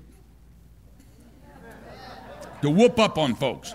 [2.63, 3.75] to whoop up on folks.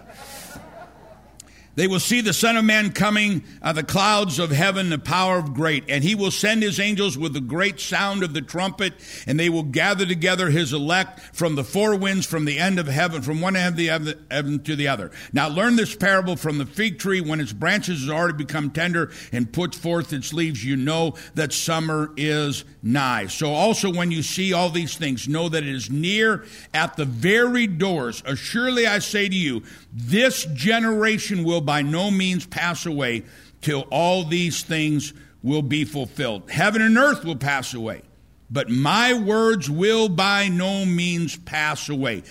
[1.78, 5.38] They will see the Son of Man coming of the clouds of heaven, the power
[5.38, 5.84] of great.
[5.90, 8.96] And he will send his angels with the great sound of the trumpet,
[9.28, 12.88] and they will gather together his elect from the four winds, from the end of
[12.88, 15.12] heaven, from one end of the heaven to the other.
[15.32, 17.22] Now learn this parable from the fig tree.
[17.22, 21.54] When its branches has already become tender and puts forth its leaves, you know that
[21.54, 23.28] summer is nigh.
[23.28, 27.06] So also when you see all these things, know that it is near at the
[27.06, 28.24] very doors.
[28.36, 29.62] Surely I say to you,
[29.94, 33.26] this generation will by no means pass away
[33.62, 36.50] till all these things will be fulfilled.
[36.50, 38.02] Heaven and earth will pass away,
[38.50, 42.24] but my words will by no means pass away.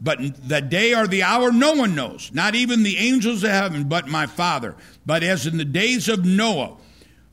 [0.00, 3.88] But the day or the hour no one knows, not even the angels of heaven,
[3.88, 4.76] but my Father.
[5.04, 6.76] But as in the days of Noah,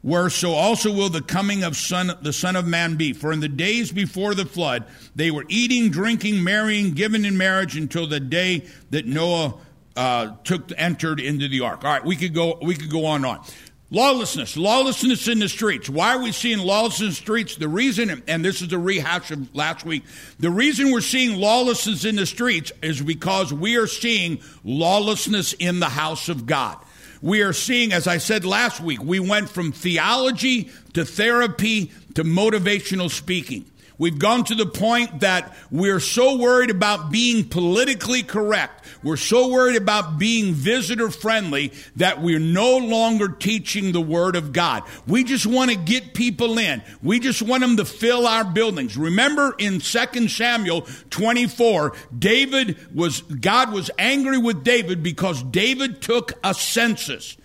[0.02, 3.12] where so also will the coming of son, the Son of Man be.
[3.12, 7.76] For in the days before the flood, they were eating, drinking, marrying, giving in marriage
[7.76, 9.56] until the day that Noah
[10.00, 11.84] uh, took entered into the ark.
[11.84, 13.46] All right, we could go we could go on and on.
[13.92, 15.90] Lawlessness, lawlessness in the streets.
[15.90, 17.56] Why are we seeing lawlessness in the streets?
[17.58, 20.04] The reason, and this is a rehash of last week,
[20.40, 25.80] the reason we're seeing lawlessness in the streets is because we are seeing lawlessness in
[25.80, 26.78] the house of God.
[27.22, 32.24] We are seeing, as I said last week, we went from theology to therapy to
[32.24, 33.66] motivational speaking.
[34.00, 38.86] We've gone to the point that we're so worried about being politically correct.
[39.04, 44.54] We're so worried about being visitor friendly that we're no longer teaching the Word of
[44.54, 44.84] God.
[45.06, 46.82] We just want to get people in.
[47.04, 48.98] We just want them to fill our buildings.
[48.98, 56.34] Remember in 2 Samuel 24, David was, God was angry with David because David took
[56.42, 57.36] a census.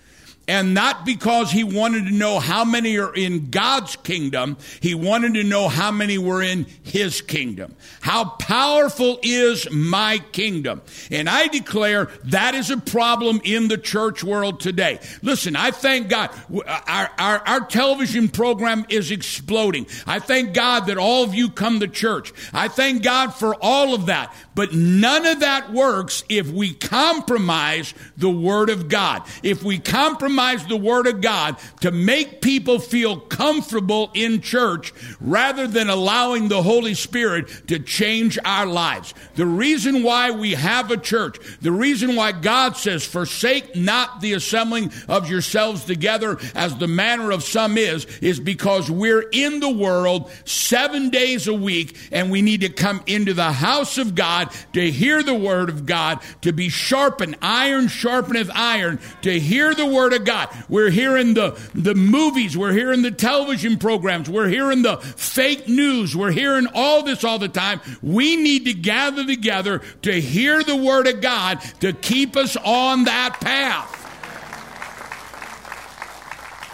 [0.47, 5.33] And not because he wanted to know how many are in God's kingdom, he wanted
[5.35, 7.75] to know how many were in his kingdom.
[8.01, 10.83] How powerful is my kingdom?
[11.09, 14.99] And I declare that is a problem in the church world today.
[15.23, 16.29] Listen, I thank God.
[16.53, 19.87] Uh, our, our, our television program is exploding.
[20.05, 22.33] I thank God that all of you come to church.
[22.53, 24.31] I thank God for all of that.
[24.53, 29.23] But none of that works if we compromise the Word of God.
[29.41, 35.65] If we compromise the Word of God to make people feel comfortable in church rather
[35.65, 39.13] than allowing the Holy Spirit to change our lives.
[39.35, 44.33] The reason why we have a church, the reason why God says, forsake not the
[44.33, 49.71] assembling of yourselves together as the manner of some is, is because we're in the
[49.71, 54.51] world seven days a week and we need to come into the house of God
[54.73, 57.37] to hear the word of God, to be sharpened.
[57.41, 60.49] Iron sharpeneth iron, to hear the word of God.
[60.67, 62.57] We're hearing the, the movies.
[62.57, 64.29] We're hearing the television programs.
[64.29, 66.15] We're hearing the fake news.
[66.15, 67.81] We're hearing all this all the time.
[68.01, 73.05] We need to gather together to hear the Word of God to keep us on
[73.05, 74.01] that path.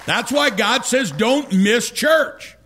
[0.05, 2.57] That's why God says don't miss church.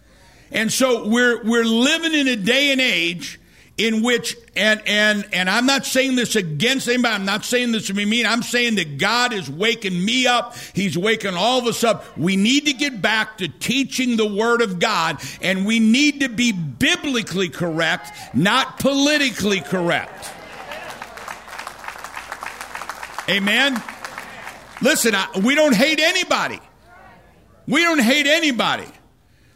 [0.51, 3.39] And so we're, we're living in a day and age
[3.77, 7.13] in which and and and I'm not saying this against anybody.
[7.13, 8.25] I'm not saying this to be mean.
[8.25, 10.55] I'm saying that God is waking me up.
[10.73, 12.17] He's waking all of us up.
[12.17, 16.29] We need to get back to teaching the Word of God, and we need to
[16.29, 20.31] be biblically correct, not politically correct.
[23.27, 23.81] Amen.
[24.81, 26.59] Listen, I, we don't hate anybody.
[27.67, 28.87] We don't hate anybody.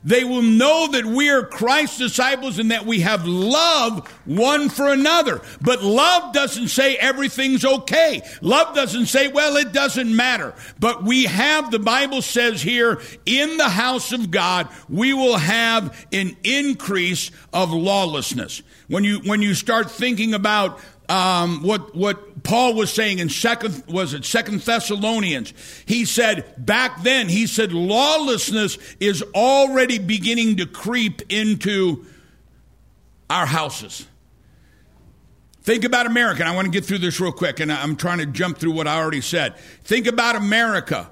[0.03, 4.87] They will know that we are Christ's disciples and that we have love one for
[4.91, 5.41] another.
[5.61, 8.21] But love doesn't say everything's okay.
[8.41, 10.53] Love doesn't say, well, it doesn't matter.
[10.79, 16.07] But we have, the Bible says here, in the house of God, we will have
[16.13, 18.61] an increase of lawlessness.
[18.87, 23.83] When you, when you start thinking about um, what what Paul was saying in second
[23.87, 25.53] was it Second Thessalonians.
[25.85, 32.05] He said back then he said lawlessness is already beginning to creep into
[33.29, 34.05] our houses.
[35.61, 36.45] Think about America.
[36.45, 38.87] I want to get through this real quick, and I'm trying to jump through what
[38.87, 39.57] I already said.
[39.83, 41.09] Think about America.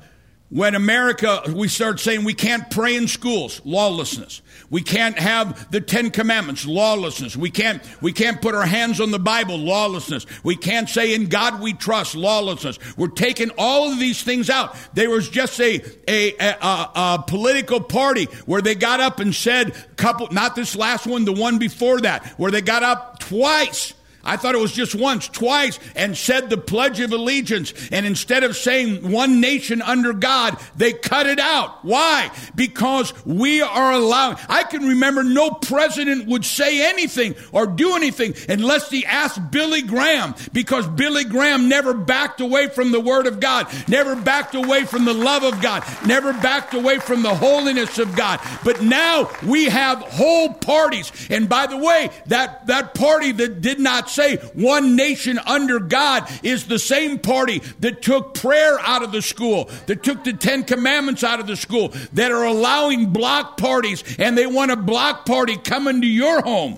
[0.49, 4.41] When America, we start saying we can't pray in schools, lawlessness.
[4.69, 7.35] We can't have the Ten Commandments, lawlessness.
[7.35, 10.25] We can't, we can't put our hands on the Bible, lawlessness.
[10.45, 12.79] We can't say in God we trust, lawlessness.
[12.95, 14.77] We're taking all of these things out.
[14.93, 19.75] There was just a, a, a, a political party where they got up and said,
[19.97, 23.93] couple, not this last one, the one before that, where they got up twice
[24.27, 27.73] I thought it was just once, twice, and said the Pledge of Allegiance.
[27.91, 31.83] And instead of saying one nation under God, they cut it out.
[31.83, 32.29] Why?
[32.55, 34.37] Because we are allowing.
[34.49, 39.81] I can remember no president would say anything or do anything unless he asked Billy
[39.81, 44.83] Graham, because Billy Graham never backed away from the Word of God, never backed away
[44.85, 48.39] from the love of God, never backed away from the holiness of God.
[48.63, 51.11] But now we have whole parties.
[51.29, 56.29] And by the way, that, that party that did not say one nation under God
[56.43, 60.63] is the same party that took prayer out of the school, that took the Ten
[60.63, 65.25] Commandments out of the school, that are allowing block parties, and they want a block
[65.25, 66.77] party coming to your home.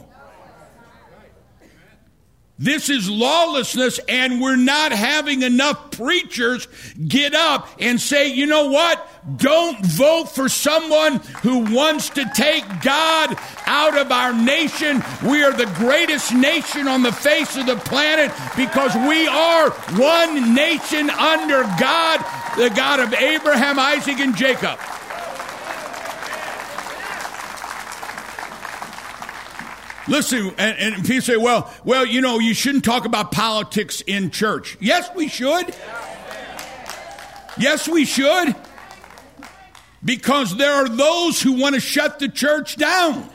[2.61, 6.67] This is lawlessness, and we're not having enough preachers
[7.07, 9.09] get up and say, you know what?
[9.37, 15.01] Don't vote for someone who wants to take God out of our nation.
[15.23, 20.53] We are the greatest nation on the face of the planet because we are one
[20.53, 22.17] nation under God,
[22.57, 24.77] the God of Abraham, Isaac, and Jacob.
[30.09, 34.31] Listen, and, and people say, well, well, you know, you shouldn't talk about politics in
[34.31, 34.75] church.
[34.79, 35.73] Yes, we should.
[37.57, 38.55] Yes, we should.
[40.03, 43.29] Because there are those who want to shut the church down.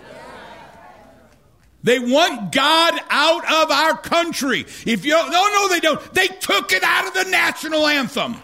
[1.85, 4.61] They want God out of our country.
[4.87, 6.15] If you no, no, they don't.
[6.15, 8.37] They took it out of the national anthem.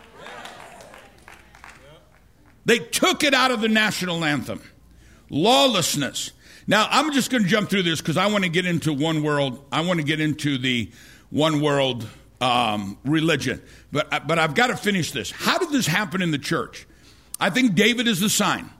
[2.66, 4.60] They took it out of the national anthem.
[5.30, 6.32] Lawlessness.
[6.70, 9.24] Now, I'm just going to jump through this because I want to get into one
[9.24, 9.60] world.
[9.72, 10.88] I want to get into the
[11.30, 12.06] one world
[12.40, 13.60] um, religion.
[13.90, 15.32] But, but I've got to finish this.
[15.32, 16.86] How did this happen in the church?
[17.40, 18.70] I think David is the sign.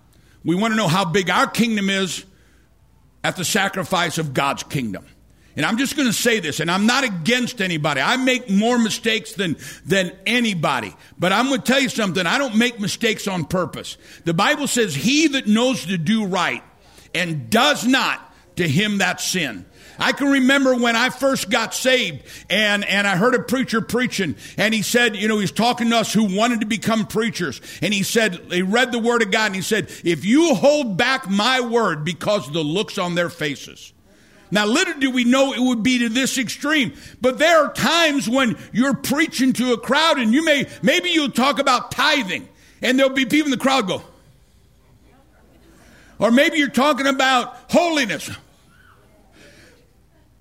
[0.44, 2.24] We want to know how big our kingdom is
[3.24, 5.05] at the sacrifice of God's kingdom.
[5.57, 8.00] And I'm just going to say this, and I'm not against anybody.
[8.00, 10.94] I make more mistakes than, than anybody.
[11.18, 12.24] But I'm going to tell you something.
[12.24, 13.96] I don't make mistakes on purpose.
[14.24, 16.62] The Bible says, He that knows to do right
[17.14, 18.20] and does not,
[18.57, 19.64] to him that sin.
[20.01, 24.35] I can remember when I first got saved and, and I heard a preacher preaching
[24.57, 27.61] and he said, you know, he's talking to us who wanted to become preachers.
[27.83, 30.96] And he said, he read the word of God and he said, if you hold
[30.96, 33.92] back my word because of the looks on their faces.
[34.51, 38.29] Now, little do we know it would be to this extreme, but there are times
[38.29, 42.49] when you're preaching to a crowd and you may, maybe you'll talk about tithing
[42.82, 44.03] and there'll be people in the crowd go,
[46.21, 48.31] or maybe you're talking about holiness.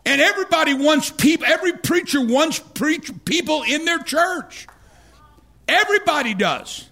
[0.05, 4.67] And everybody wants people, every preacher wants preach people in their church.
[5.67, 6.88] Everybody does.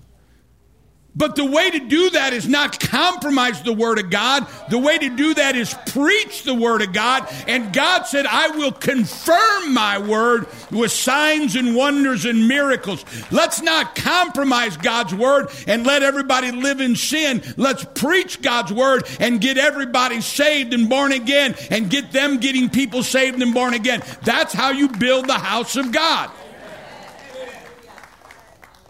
[1.18, 4.46] But the way to do that is not compromise the Word of God.
[4.70, 7.28] The way to do that is preach the Word of God.
[7.48, 13.04] And God said, I will confirm my Word with signs and wonders and miracles.
[13.32, 17.42] Let's not compromise God's Word and let everybody live in sin.
[17.58, 22.70] Let's preach God's Word and get everybody saved and born again and get them getting
[22.70, 24.04] people saved and born again.
[24.22, 26.30] That's how you build the house of God.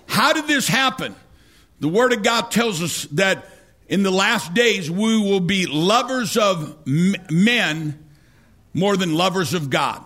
[0.07, 1.15] How did this happen?
[1.79, 3.47] The Word of God tells us that
[3.87, 8.03] in the last days we will be lovers of men
[8.73, 10.03] more than lovers of God.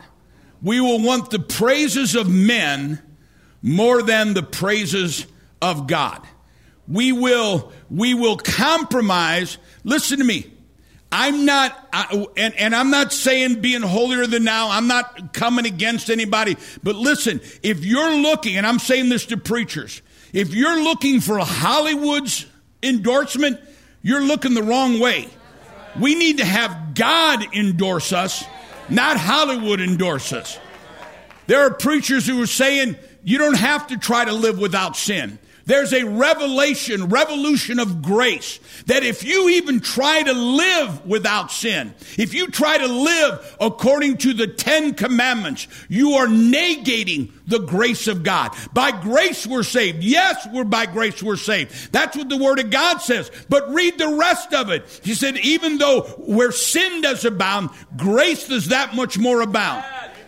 [0.61, 3.01] We will want the praises of men
[3.61, 5.25] more than the praises
[5.61, 6.25] of God.
[6.87, 9.57] We will we will compromise.
[9.83, 10.51] Listen to me.
[11.13, 14.69] I'm not, I, and, and I'm not saying being holier than now.
[14.69, 16.55] I'm not coming against anybody.
[16.83, 20.01] But listen, if you're looking, and I'm saying this to preachers,
[20.33, 22.45] if you're looking for a Hollywood's
[22.81, 23.59] endorsement,
[24.01, 25.27] you're looking the wrong way.
[25.99, 28.43] We need to have God endorse us,
[28.89, 30.57] not Hollywood endorse us.
[31.47, 35.37] There are preachers who are saying you don't have to try to live without sin.
[35.65, 41.93] There's a revelation, revolution of grace that if you even try to live without sin,
[42.17, 48.07] if you try to live according to the Ten Commandments, you are negating the grace
[48.07, 48.55] of God.
[48.73, 50.03] By grace we're saved.
[50.03, 51.91] Yes, we're by grace we're saved.
[51.91, 53.29] That's what the Word of God says.
[53.49, 55.01] But read the rest of it.
[55.03, 59.85] He said, even though where sin does abound, grace does that much more abound.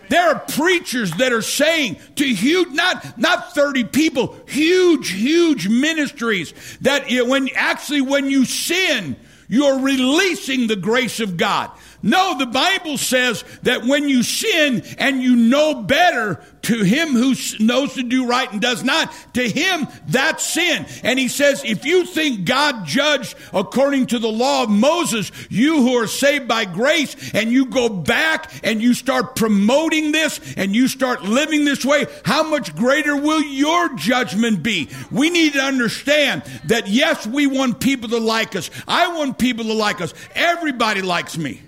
[0.09, 6.53] There are preachers that are saying to huge, not, not 30 people, huge, huge ministries
[6.81, 9.15] that when actually when you sin,
[9.47, 11.71] you're releasing the grace of God.
[12.03, 17.35] No, the Bible says that when you sin and you know better, to him who
[17.59, 20.85] knows to do right and does not, to him that's sin.
[21.03, 25.81] And he says, if you think God judged according to the law of Moses, you
[25.81, 30.75] who are saved by grace, and you go back and you start promoting this and
[30.75, 34.89] you start living this way, how much greater will your judgment be?
[35.11, 38.69] We need to understand that yes, we want people to like us.
[38.87, 40.13] I want people to like us.
[40.33, 41.61] Everybody likes me.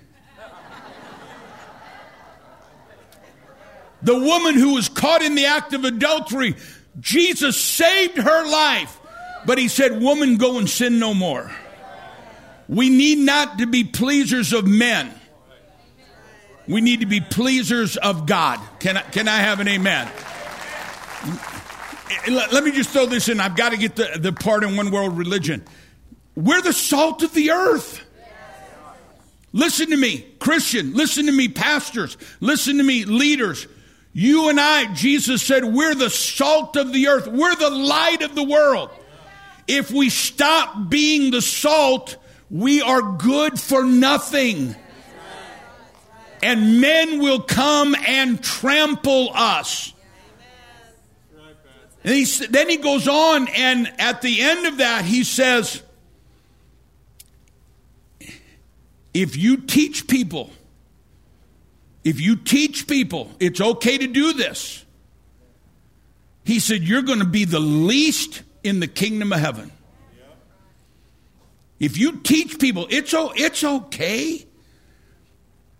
[4.05, 6.55] The woman who was caught in the act of adultery,
[6.99, 8.99] Jesus saved her life.
[9.47, 11.51] But he said, Woman, go and sin no more.
[12.69, 15.11] We need not to be pleasers of men.
[16.67, 18.59] We need to be pleasers of God.
[18.79, 20.07] Can I, can I have an amen?
[22.27, 23.39] Let me just throw this in.
[23.39, 25.65] I've got to get the, the part in one world religion.
[26.35, 28.03] We're the salt of the earth.
[29.51, 30.93] Listen to me, Christian.
[30.93, 32.17] Listen to me, pastors.
[32.39, 33.67] Listen to me, leaders.
[34.17, 37.27] You and I, Jesus said, we're the salt of the earth.
[37.27, 38.89] We're the light of the world.
[39.67, 42.15] If we stop being the salt,
[42.49, 44.73] we are good for nothing.
[46.41, 49.91] And men will come and trample us.
[52.05, 55.83] And he, then he goes on, and at the end of that, he says,
[59.13, 60.51] If you teach people,
[62.05, 64.85] if you teach people it's okay to do this,
[66.45, 69.71] he said, you're going to be the least in the kingdom of heaven.
[71.79, 74.45] If you teach people it's, it's okay.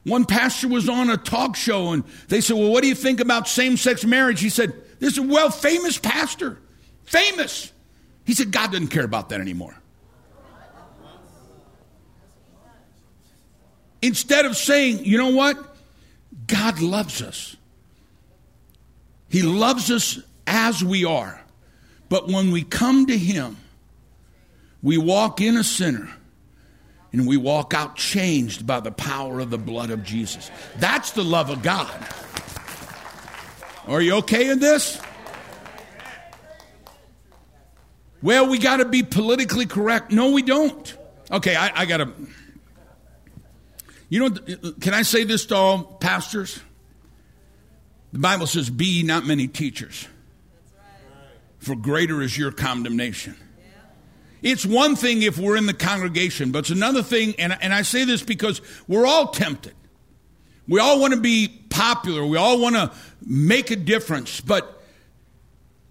[0.04, 3.22] One pastor was on a talk show and they said, Well, what do you think
[3.22, 4.42] about same sex marriage?
[4.42, 6.60] He said, This is a well famous pastor.
[7.06, 7.72] Famous.
[8.26, 9.76] He said, God doesn't care about that anymore.
[14.02, 15.75] Instead of saying, You know what?
[16.48, 17.56] God loves us.
[19.30, 21.42] He loves us as we are.
[22.10, 23.58] But when we come to Him,
[24.82, 26.10] we walk in a sinner
[27.12, 30.52] and we walk out changed by the power of the blood of Jesus.
[30.78, 31.94] That's the love of God.
[33.88, 35.00] Are you okay in this?
[38.22, 40.12] Well, we got to be politically correct.
[40.12, 40.98] No, we don't.
[41.32, 42.12] Okay, I, I got to.
[44.10, 46.60] You know, can I say this to all pastors?
[48.14, 50.08] The Bible says, Be not many teachers,
[51.60, 53.36] for greater is your condemnation.
[54.42, 57.82] It's one thing if we're in the congregation, but it's another thing, and, and I
[57.82, 59.74] say this because we're all tempted.
[60.68, 62.26] We all want to be popular.
[62.26, 62.92] We all want to
[63.26, 64.42] make a difference.
[64.42, 64.75] But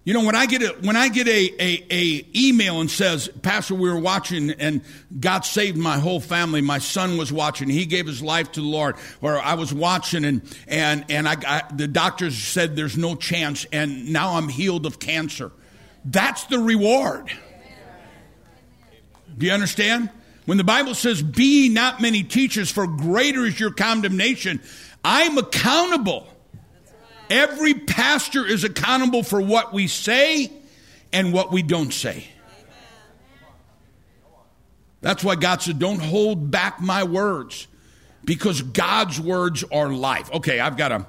[0.05, 3.27] you know, when I get a when I get a, a, a, email and says,
[3.41, 4.81] Pastor, we were watching and
[5.19, 6.61] God saved my whole family.
[6.61, 7.69] My son was watching.
[7.69, 8.97] He gave his life to the Lord.
[9.19, 13.65] Or I was watching and and and I, I the doctors said there's no chance,
[13.73, 15.51] and now I'm healed of cancer.
[16.05, 17.31] That's the reward.
[19.35, 20.11] Do you understand?
[20.45, 24.61] When the Bible says, Be not many teachers, for greater is your condemnation,
[25.03, 26.27] I'm accountable.
[27.29, 30.51] Every pastor is accountable for what we say
[31.11, 32.27] and what we don't say.
[35.01, 37.67] That's why God said, Don't hold back my words
[38.23, 40.31] because God's words are life.
[40.31, 41.05] Okay, I've got to.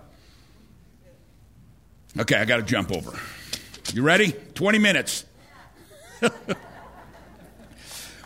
[2.19, 3.19] Okay, I got to jump over.
[3.93, 4.33] You ready?
[4.55, 5.25] 20 minutes.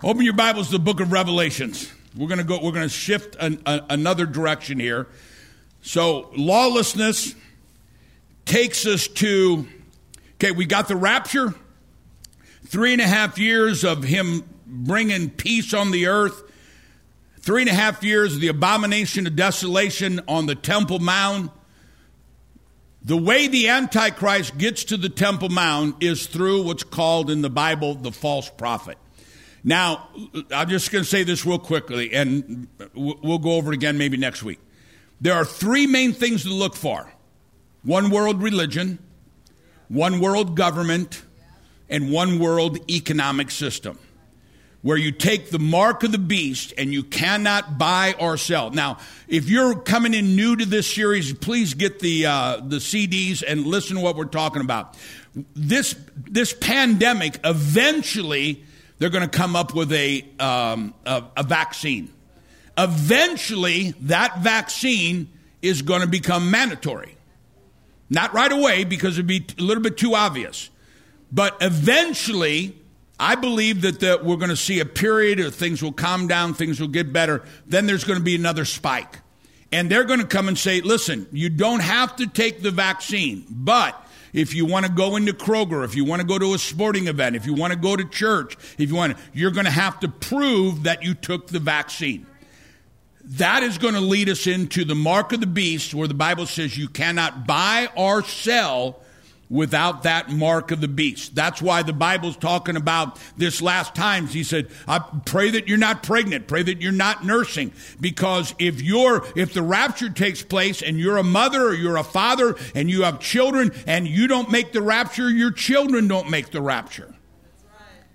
[0.03, 1.93] Open your Bibles to the book of Revelations.
[2.16, 5.09] We're going to go we're going to shift an, a, another direction here.
[5.82, 7.34] So, lawlessness
[8.51, 9.64] takes us to
[10.34, 11.55] okay, we got the rapture.
[12.66, 16.42] Three and a half years of him bringing peace on the earth.
[17.38, 21.53] Three and a half years of the abomination of desolation on the Temple Mount.
[23.03, 27.51] The way the Antichrist gets to the Temple Mount is through what's called in the
[27.51, 28.98] Bible the false prophet.
[29.62, 30.09] Now,
[30.51, 34.16] I'm just going to say this real quickly, and we'll go over it again maybe
[34.16, 34.59] next week.
[35.20, 37.11] There are three main things to look for
[37.83, 38.99] one world religion,
[39.89, 41.22] one world government,
[41.89, 43.99] and one world economic system
[44.83, 48.70] where you take the mark of the beast and you cannot buy or sell.
[48.70, 48.97] Now,
[49.28, 53.66] if you're coming in new to this series, please get the uh, the CDs and
[53.66, 54.97] listen to what we're talking about.
[55.55, 58.64] This this pandemic eventually
[59.01, 62.12] they're going to come up with a, um, a, a vaccine.
[62.76, 65.31] Eventually, that vaccine
[65.62, 67.16] is going to become mandatory.
[68.11, 70.68] Not right away because it'd be a little bit too obvious.
[71.32, 72.76] But eventually,
[73.18, 76.54] I believe that the, we're going to see a period of things will calm down,
[76.54, 77.44] things will get better.
[77.66, 79.20] Then there's going to be another spike.
[79.72, 83.44] And they're going to come and say, listen, you don't have to take the vaccine,
[83.48, 83.94] but
[84.32, 87.06] if you want to go into Kroger, if you want to go to a sporting
[87.06, 89.70] event, if you want to go to church, if you want to, you're going to
[89.72, 92.26] have to prove that you took the vaccine.
[93.35, 96.47] That is going to lead us into the mark of the beast, where the Bible
[96.47, 99.01] says you cannot buy or sell
[99.49, 101.35] without that mark of the beast.
[101.35, 104.33] That's why the Bible's talking about this last times.
[104.33, 107.72] He said, I pray that you're not pregnant, pray that you're not nursing.
[108.01, 112.05] Because if you're, if the rapture takes place and you're a mother or you're a
[112.05, 116.51] father and you have children and you don't make the rapture, your children don't make
[116.51, 117.14] the rapture.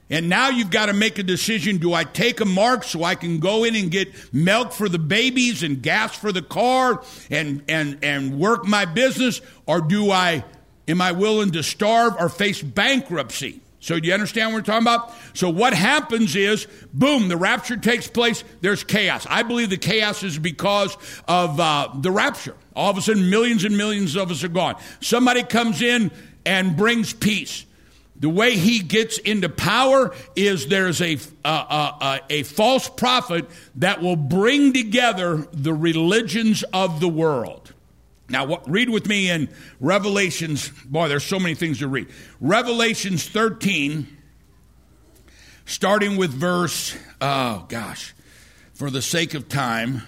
[0.09, 1.77] And now you've got to make a decision.
[1.77, 4.99] Do I take a mark so I can go in and get milk for the
[4.99, 9.41] babies and gas for the car and, and, and work my business?
[9.65, 10.43] Or do I
[10.87, 13.61] Am I willing to starve or face bankruptcy?
[13.79, 15.13] So, do you understand what we're talking about?
[15.33, 19.27] So, what happens is, boom, the rapture takes place, there's chaos.
[19.29, 20.97] I believe the chaos is because
[21.27, 22.55] of uh, the rapture.
[22.75, 24.75] All of a sudden, millions and millions of us are gone.
[25.01, 26.11] Somebody comes in
[26.45, 27.65] and brings peace.
[28.18, 31.47] The way he gets into power is there's a, uh,
[31.99, 37.74] uh, a false prophet that will bring together the religions of the world.
[38.30, 39.49] Now, what, read with me in
[39.80, 40.70] Revelations.
[40.86, 42.07] Boy, there's so many things to read.
[42.39, 44.07] Revelations 13,
[45.66, 48.16] starting with verse, oh gosh,
[48.74, 50.01] for the sake of time,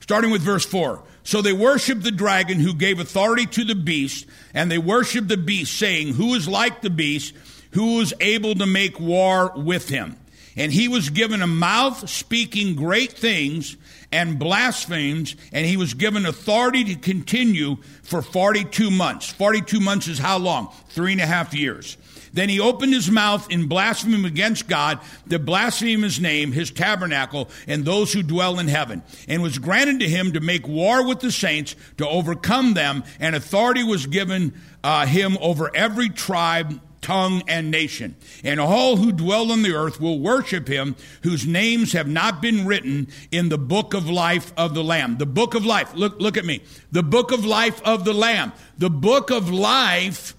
[0.00, 1.02] starting with verse 4.
[1.24, 5.38] So they worshiped the dragon who gave authority to the beast, and they worshiped the
[5.38, 7.34] beast, saying, Who is like the beast?
[7.72, 10.16] Who is able to make war with him?
[10.56, 13.76] And he was given a mouth speaking great things
[14.12, 19.32] and blasphemes, and he was given authority to continue for 42 months.
[19.32, 20.72] 42 months is how long?
[20.90, 21.96] Three and a half years.
[22.34, 24.98] Then he opened his mouth in blasphemy against God,
[25.30, 29.02] to blaspheme his name, his tabernacle, and those who dwell in heaven.
[29.28, 33.36] And was granted to him to make war with the saints, to overcome them, and
[33.36, 38.16] authority was given uh, him over every tribe, tongue, and nation.
[38.42, 42.66] And all who dwell on the earth will worship him, whose names have not been
[42.66, 45.18] written in the book of life of the Lamb.
[45.18, 45.94] The book of life.
[45.94, 46.62] Look, look at me.
[46.90, 48.52] The book of life of the Lamb.
[48.76, 50.34] The book of life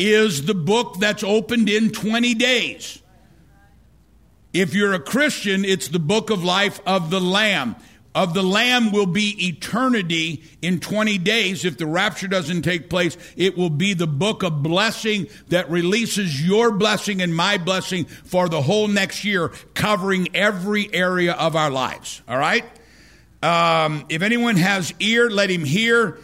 [0.00, 3.02] is the book that's opened in 20 days.
[4.52, 7.76] If you're a Christian, it's the book of life of the Lamb
[8.14, 11.64] of the Lamb will be eternity in 20 days.
[11.64, 16.44] If the rapture doesn't take place, it will be the book of blessing that releases
[16.44, 21.70] your blessing and my blessing for the whole next year, covering every area of our
[21.70, 22.22] lives.
[22.26, 22.64] All right?
[23.42, 26.18] Um, if anyone has ear, let him hear.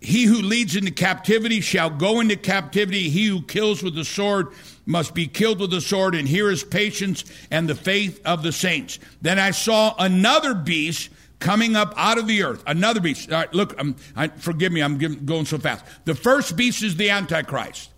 [0.00, 3.10] He who leads into captivity shall go into captivity.
[3.10, 4.48] He who kills with the sword
[4.86, 8.52] must be killed with the sword, and here is patience and the faith of the
[8.52, 8.98] saints.
[9.20, 12.62] Then I saw another beast coming up out of the earth.
[12.66, 13.30] Another beast.
[13.52, 13.78] look,
[14.16, 15.84] I, forgive me, I'm going so fast.
[16.04, 17.90] The first beast is the Antichrist.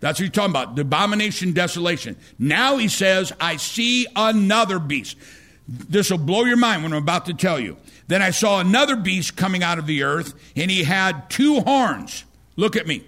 [0.00, 0.74] That's what he's talking about.
[0.74, 2.16] The abomination, desolation.
[2.38, 5.16] Now he says, I see another beast.
[5.68, 7.76] This will blow your mind when I'm about to tell you.
[8.08, 12.24] Then I saw another beast coming out of the earth, and he had two horns.
[12.56, 13.04] Look at me.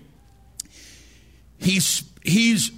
[1.59, 2.71] He's, he's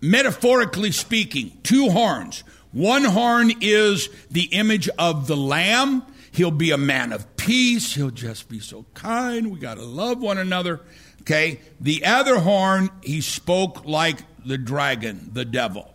[0.00, 2.44] metaphorically speaking, two horns.
[2.72, 6.04] One horn is the image of the Lamb.
[6.32, 7.94] He'll be a man of peace.
[7.94, 9.50] He'll just be so kind.
[9.50, 10.80] We got to love one another.
[11.22, 11.60] Okay.
[11.80, 15.92] The other horn, he spoke like the dragon, the devil.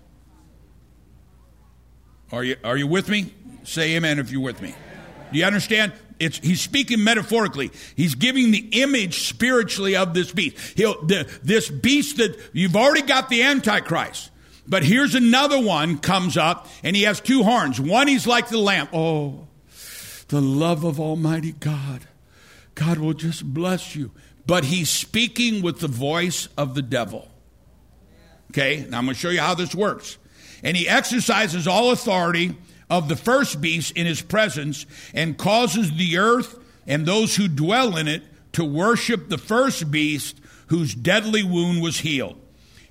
[2.31, 3.33] Are you, are you with me?
[3.63, 4.75] Say amen if you're with me.
[5.35, 5.91] Do you understand?
[6.17, 7.71] It's, he's speaking metaphorically.
[7.97, 10.57] He's giving the image spiritually of this beast.
[10.77, 14.31] He'll, the, this beast that you've already got the Antichrist.
[14.65, 17.81] But here's another one comes up and he has two horns.
[17.81, 18.87] One, he's like the lamb.
[18.93, 19.45] Oh,
[20.29, 22.07] the love of Almighty God.
[22.75, 24.11] God will just bless you.
[24.47, 27.27] But he's speaking with the voice of the devil.
[28.51, 30.17] Okay, now I'm going to show you how this works.
[30.63, 32.55] And he exercises all authority
[32.89, 36.57] of the first beast in his presence and causes the earth
[36.87, 38.23] and those who dwell in it
[38.53, 42.39] to worship the first beast whose deadly wound was healed.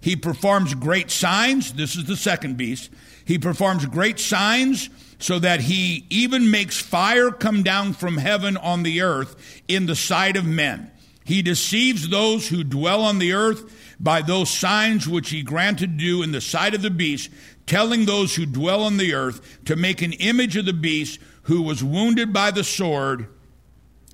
[0.01, 1.73] He performs great signs.
[1.73, 2.91] This is the second beast.
[3.25, 8.83] He performs great signs so that he even makes fire come down from heaven on
[8.83, 10.91] the earth in the sight of men.
[11.25, 16.05] He deceives those who dwell on the earth by those signs which he granted to
[16.05, 17.31] do in the sight of the beast,
[17.67, 21.63] telling those who dwell on the earth to make an image of the beast who
[21.63, 23.29] was wounded by the sword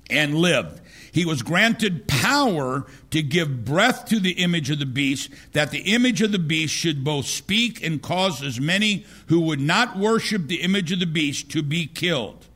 [0.09, 0.81] and lived.
[1.11, 5.93] He was granted power to give breath to the image of the beast, that the
[5.93, 10.47] image of the beast should both speak and cause as many who would not worship
[10.47, 12.47] the image of the beast to be killed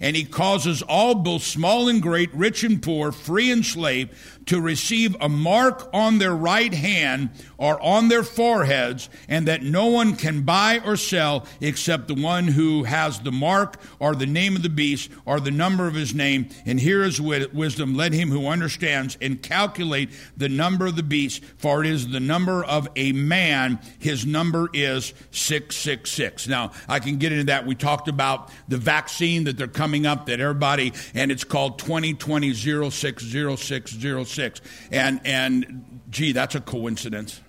[0.00, 4.60] and he causes all, both small and great, rich and poor, free and slave, to
[4.60, 10.16] receive a mark on their right hand or on their foreheads, and that no one
[10.16, 14.62] can buy or sell except the one who has the mark or the name of
[14.62, 16.48] the beast or the number of his name.
[16.66, 17.94] And here is wisdom.
[17.94, 22.20] Let him who understands and calculate the number of the beast, for it is the
[22.20, 23.78] number of a man.
[23.98, 26.48] His number is 666.
[26.48, 27.66] Now, I can get into that.
[27.66, 32.54] We talked about the vaccine that they're coming up that everybody, and it's called 2020
[32.54, 34.60] 060606.
[34.90, 37.40] And, and gee, that's a coincidence.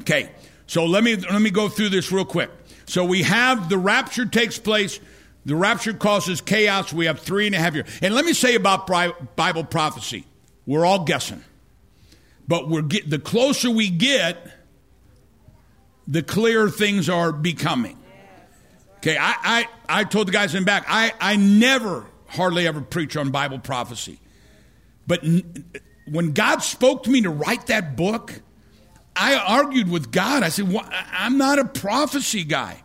[0.00, 0.30] Okay,
[0.66, 2.50] so let me, let me go through this real quick.
[2.86, 5.00] So we have the rapture takes place.
[5.44, 6.92] The rapture causes chaos.
[6.92, 7.88] We have three and a half years.
[8.02, 8.86] And let me say about
[9.36, 10.26] Bible prophecy
[10.66, 11.42] we're all guessing.
[12.48, 14.50] But we're get, the closer we get,
[16.06, 17.95] the clearer things are becoming.
[18.98, 19.34] Okay, I,
[19.88, 23.58] I, I told the guys in back, I, I never, hardly ever preach on Bible
[23.58, 24.20] prophecy.
[25.06, 25.64] But n-
[26.08, 28.40] when God spoke to me to write that book,
[29.14, 30.42] I argued with God.
[30.42, 32.82] I said, well, I'm not a prophecy guy.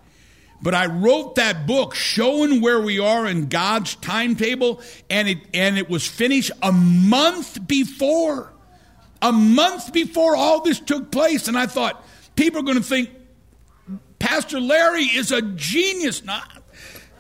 [0.62, 5.78] But I wrote that book showing where we are in God's timetable, and it, and
[5.78, 8.54] it was finished a month before.
[9.24, 11.48] A month before all this took place.
[11.48, 12.06] And I thought,
[12.36, 13.10] people are going to think
[14.22, 16.22] Pastor Larry is a genius.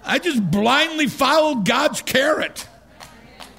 [0.03, 2.67] I just blindly followed God's carrot.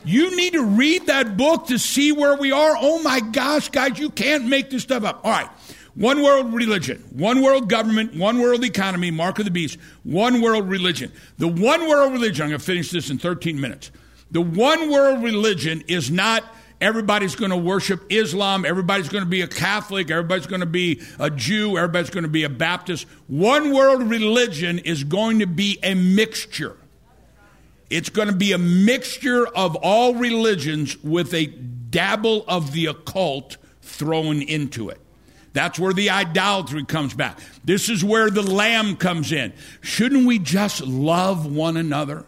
[0.04, 2.76] You need to read that book to see where we are.
[2.78, 5.22] Oh my gosh, guys, you can't make this stuff up.
[5.24, 5.48] All right.
[5.94, 10.68] One world religion, one world government, one world economy, mark of the beast, one world
[10.68, 11.12] religion.
[11.38, 13.90] The one world religion, I'm going to finish this in 13 minutes.
[14.30, 16.44] The one world religion is not
[16.82, 21.00] everybody's going to worship Islam, everybody's going to be a Catholic, everybody's going to be
[21.18, 23.06] a Jew, everybody's going to be a Baptist.
[23.28, 26.76] One world religion is going to be a mixture.
[27.88, 33.58] It's going to be a mixture of all religions with a dabble of the occult
[33.82, 34.98] thrown into it.
[35.52, 37.38] That's where the idolatry comes back.
[37.64, 39.52] This is where the lamb comes in.
[39.82, 42.24] Shouldn't we just love one another?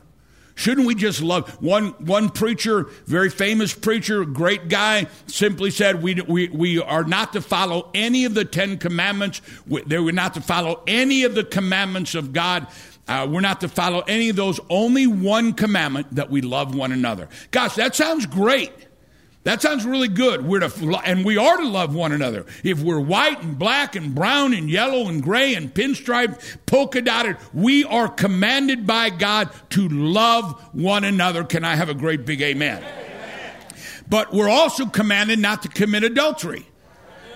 [0.57, 6.21] Shouldn't we just love one one preacher, very famous preacher, great guy, simply said we,
[6.23, 9.41] we, we are not to follow any of the Ten Commandments.
[9.67, 12.69] We, they were not to follow any of the commandments of God.
[13.07, 14.61] Uh, we're not to follow any of those.
[14.71, 17.29] Only one commandment that we love one another.
[17.51, 18.73] Gosh, that sounds great.
[19.45, 20.47] That sounds really good.
[20.47, 22.47] We're to, and we are to love one another.
[22.63, 27.37] If we're white and black and brown and yellow and gray and pinstripe, polka dotted,
[27.53, 31.45] we are commanded by God to love one another.
[31.45, 32.79] Can I have a great big amen?
[32.79, 33.57] amen.
[34.09, 36.67] But we're also commanded not to commit adultery.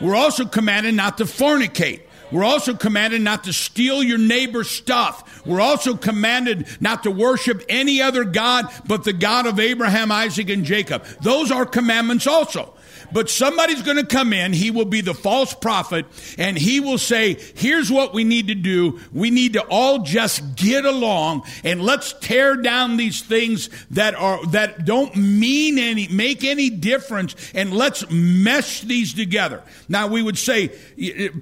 [0.01, 2.03] We're also commanded not to fornicate.
[2.31, 5.45] We're also commanded not to steal your neighbor's stuff.
[5.47, 10.51] We're also commanded not to worship any other God but the God of Abraham, Isaac,
[10.51, 11.05] and Jacob.
[11.21, 12.75] Those are commandments also.
[13.13, 14.53] But somebody's going to come in.
[14.53, 16.07] He will be the false prophet
[16.37, 19.01] and he will say, here's what we need to do.
[19.13, 24.45] We need to all just get along and let's tear down these things that are,
[24.49, 29.63] that don't mean any, make any difference and let's mesh these together.
[29.89, 30.69] Now we would say,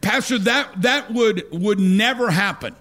[0.03, 2.75] Pastor, that, that would, would never happen.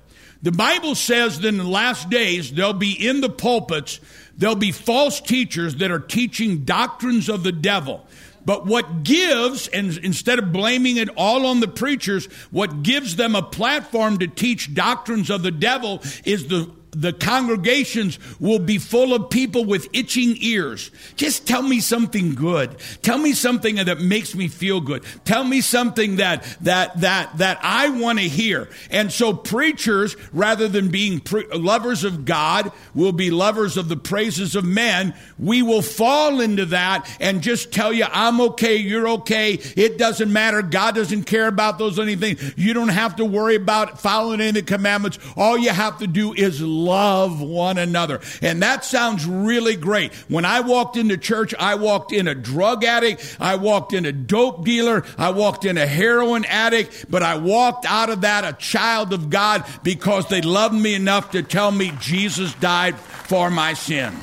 [0.45, 3.99] The Bible says that in the last days, there'll be in the pulpits,
[4.37, 8.05] there'll be false teachers that are teaching doctrines of the devil.
[8.45, 13.35] But what gives, and instead of blaming it all on the preachers, what gives them
[13.35, 19.13] a platform to teach doctrines of the devil is the the congregations will be full
[19.13, 20.91] of people with itching ears.
[21.15, 22.75] Just tell me something good.
[23.01, 25.03] Tell me something that makes me feel good.
[25.25, 28.69] Tell me something that that that that I want to hear.
[28.89, 33.97] And so preachers, rather than being pre- lovers of God, will be lovers of the
[33.97, 35.13] praises of men.
[35.37, 39.53] We will fall into that and just tell you, I'm okay, you're okay.
[39.53, 40.61] It doesn't matter.
[40.61, 42.37] God doesn't care about those anything.
[42.55, 45.19] You don't have to worry about following any of the commandments.
[45.35, 48.21] All you have to do is love one another.
[48.41, 50.13] And that sounds really great.
[50.29, 54.11] When I walked into church, I walked in a drug addict, I walked in a
[54.11, 58.53] dope dealer, I walked in a heroin addict, but I walked out of that a
[58.53, 63.73] child of God because they loved me enough to tell me Jesus died for my
[63.73, 64.13] sin.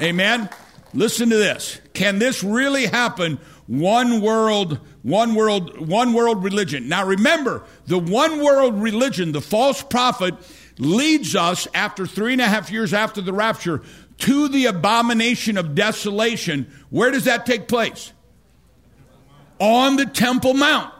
[0.00, 0.48] Amen.
[0.92, 1.80] Listen to this.
[1.94, 3.38] Can this really happen?
[3.66, 6.88] One world, one world, one world religion.
[6.88, 10.34] Now remember, the one world religion, the false prophet,
[10.78, 13.82] leads us after three and a half years after the rapture
[14.18, 16.70] to the abomination of desolation.
[16.90, 18.12] Where does that take place?
[19.58, 20.92] On the Temple Mount.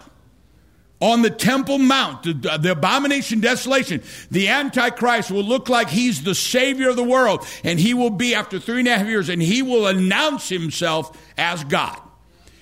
[0.98, 6.34] On the Temple Mount, the, the abomination desolation, the Antichrist will look like he's the
[6.34, 9.42] Savior of the world, and he will be after three and a half years, and
[9.42, 12.00] he will announce himself as God.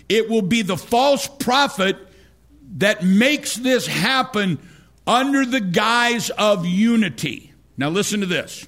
[0.09, 1.97] It will be the false prophet
[2.79, 4.59] that makes this happen
[5.07, 7.53] under the guise of unity.
[7.77, 8.67] Now, listen to this.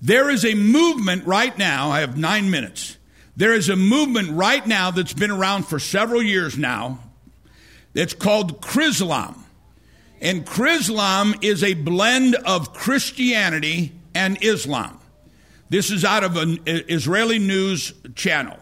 [0.00, 2.96] There is a movement right now, I have nine minutes.
[3.36, 6.98] There is a movement right now that's been around for several years now.
[7.94, 9.38] It's called Chrislam.
[10.20, 14.98] And Chrislam is a blend of Christianity and Islam.
[15.68, 18.58] This is out of an uh, Israeli news channel.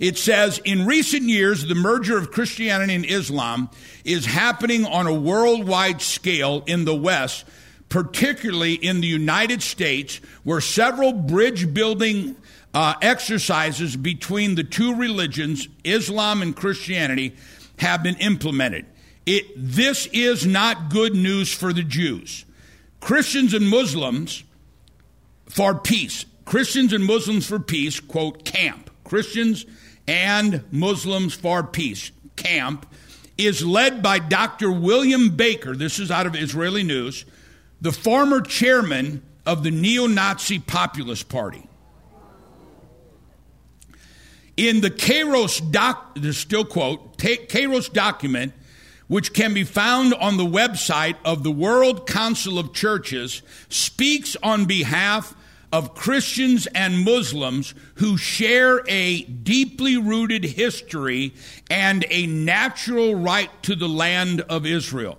[0.00, 3.68] It says, in recent years, the merger of Christianity and Islam
[4.02, 7.44] is happening on a worldwide scale in the West,
[7.90, 12.34] particularly in the United States, where several bridge building
[12.72, 17.36] uh, exercises between the two religions, Islam and Christianity,
[17.78, 18.86] have been implemented.
[19.26, 22.46] It, this is not good news for the Jews.
[23.00, 24.44] Christians and Muslims
[25.46, 26.24] for peace.
[26.46, 28.90] Christians and Muslims for peace, quote, camp.
[29.04, 29.66] Christians
[30.10, 32.84] and Muslims for Peace camp
[33.38, 34.72] is led by Dr.
[34.72, 35.76] William Baker.
[35.76, 37.24] This is out of Israeli news,
[37.80, 41.64] the former chairman of the neo Nazi Populist Party.
[44.56, 48.52] In the Kairos doc, this still quote, Kairos document,
[49.06, 54.64] which can be found on the website of the World Council of Churches, speaks on
[54.64, 55.36] behalf
[55.72, 61.32] of Christians and Muslims who share a deeply rooted history
[61.70, 65.18] and a natural right to the land of Israel.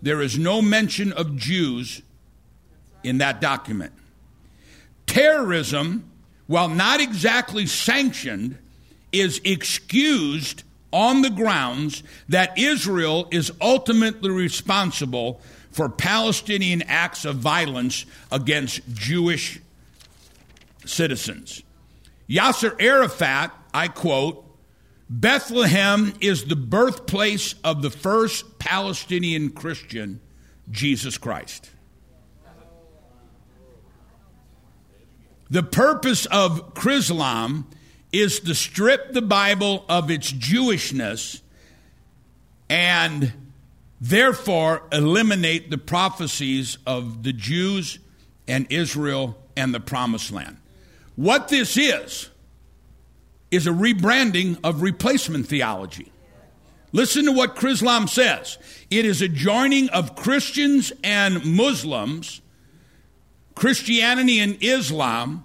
[0.00, 2.02] There is no mention of Jews
[3.04, 3.92] in that document.
[5.06, 6.10] Terrorism,
[6.46, 8.58] while not exactly sanctioned,
[9.12, 15.40] is excused on the grounds that Israel is ultimately responsible
[15.70, 19.60] for Palestinian acts of violence against Jewish
[20.84, 21.62] citizens.
[22.28, 24.44] Yasser Arafat, I quote,
[25.08, 30.20] Bethlehem is the birthplace of the first Palestinian Christian,
[30.70, 31.70] Jesus Christ.
[35.50, 37.66] The purpose of Chrislam
[38.10, 41.42] is to strip the Bible of its Jewishness
[42.70, 43.34] and
[44.00, 47.98] therefore eliminate the prophecies of the Jews
[48.48, 50.56] and Israel and the promised land.
[51.16, 52.30] What this is,
[53.50, 56.10] is a rebranding of replacement theology.
[56.92, 58.58] Listen to what Chrislam says.
[58.90, 62.40] It is a joining of Christians and Muslims,
[63.54, 65.44] Christianity and Islam,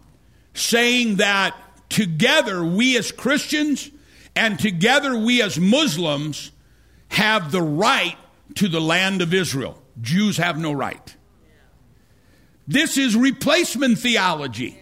[0.54, 1.56] saying that
[1.90, 3.92] together we as Christians
[4.36, 6.52] and together we as Muslims
[7.10, 8.18] have the right
[8.56, 9.82] to the land of Israel.
[10.02, 11.16] Jews have no right.
[12.68, 14.78] This is replacement theology.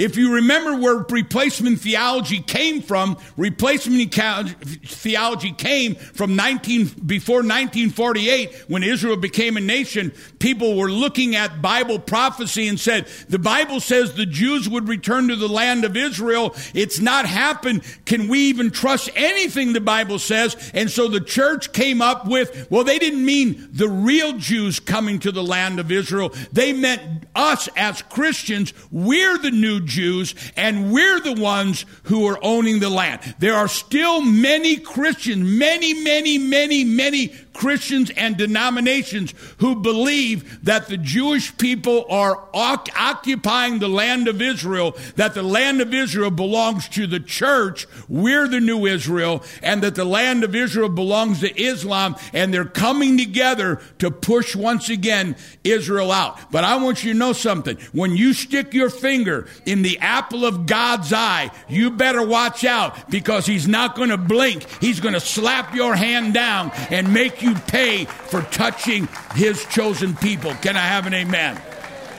[0.00, 8.64] If you remember where replacement theology came from, replacement theology came from 19, before 1948
[8.68, 10.12] when Israel became a nation.
[10.38, 15.28] People were looking at Bible prophecy and said, the Bible says the Jews would return
[15.28, 16.54] to the land of Israel.
[16.72, 17.82] It's not happened.
[18.06, 20.70] Can we even trust anything the Bible says?
[20.72, 25.18] And so the church came up with, well, they didn't mean the real Jews coming
[25.18, 26.32] to the land of Israel.
[26.52, 28.72] They meant us as Christians.
[28.90, 33.34] We're the new Jews, and we're the ones who are owning the land.
[33.38, 37.28] There are still many Christians, many, many, many, many
[37.60, 44.96] Christians and denominations who believe that the Jewish people are occupying the land of Israel,
[45.16, 49.94] that the land of Israel belongs to the church, we're the new Israel, and that
[49.94, 55.36] the land of Israel belongs to Islam, and they're coming together to push once again
[55.62, 56.50] Israel out.
[56.50, 57.76] But I want you to know something.
[57.92, 63.10] When you stick your finger in the apple of God's eye, you better watch out
[63.10, 64.66] because he's not going to blink.
[64.80, 70.16] He's going to slap your hand down and make you pay for touching his chosen
[70.16, 70.54] people.
[70.54, 71.56] Can I have an amen?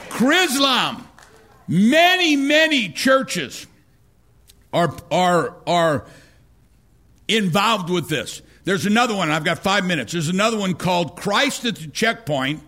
[0.08, 1.04] Chrislam,
[1.68, 3.66] many, many churches
[4.72, 6.06] are, are, are
[7.28, 8.42] involved with this.
[8.64, 10.12] There's another one, I've got five minutes.
[10.12, 12.62] There's another one called Christ at the Checkpoint,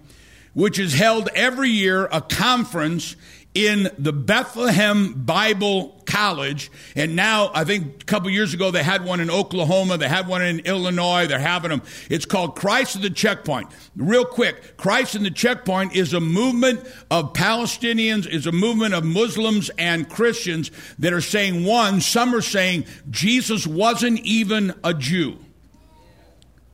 [0.53, 3.15] which is held every year, a conference
[3.55, 6.71] in the Bethlehem Bible College.
[6.97, 9.97] And now, I think a couple years ago, they had one in Oklahoma.
[9.97, 11.27] They had one in Illinois.
[11.27, 11.83] They're having them.
[12.11, 13.69] It's called Christ at the Checkpoint.
[13.97, 16.81] Real quick, Christ in the Checkpoint is a movement
[17.11, 22.43] of Palestinians, is a movement of Muslims and Christians that are saying, one, some are
[22.43, 25.39] saying Jesus wasn't even a Jew.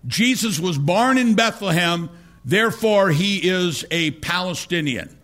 [0.06, 2.08] Jesus was born in Bethlehem,
[2.44, 5.19] therefore he is a Palestinian.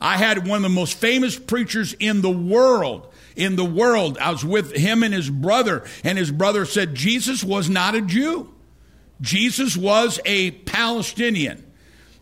[0.00, 3.12] I had one of the most famous preachers in the world.
[3.36, 7.44] In the world, I was with him and his brother, and his brother said Jesus
[7.44, 8.52] was not a Jew.
[9.20, 11.64] Jesus was a Palestinian.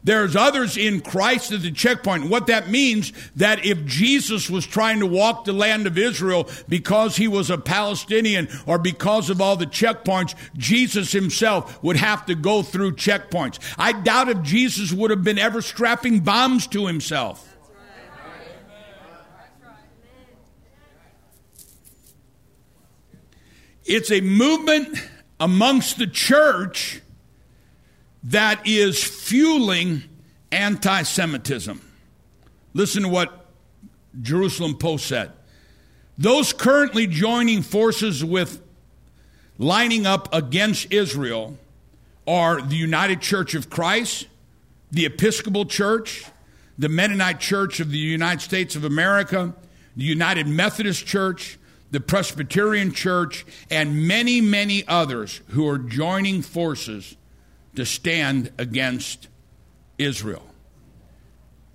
[0.07, 2.31] There's others in Christ at the checkpoint.
[2.31, 7.17] What that means that if Jesus was trying to walk the land of Israel because
[7.17, 12.37] he was a Palestinian or because of all the checkpoints, Jesus himself would have to
[12.37, 13.59] go through checkpoints.
[13.77, 17.56] I doubt if Jesus would have been ever strapping bombs to himself.
[23.87, 24.99] It's a movement
[25.39, 27.01] amongst the church
[28.25, 30.03] that is fueling
[30.51, 31.81] anti Semitism.
[32.75, 33.47] Listen to what
[34.21, 35.31] Jerusalem Post said.
[36.19, 38.61] Those currently joining forces with
[39.57, 41.57] lining up against Israel
[42.27, 44.27] are the United Church of Christ,
[44.91, 46.25] the Episcopal Church,
[46.77, 49.55] the Mennonite Church of the United States of America,
[49.95, 51.59] the United Methodist Church,
[51.91, 57.17] the Presbyterian Church, and many, many others who are joining forces
[57.77, 59.29] to stand against
[59.99, 60.47] Israel.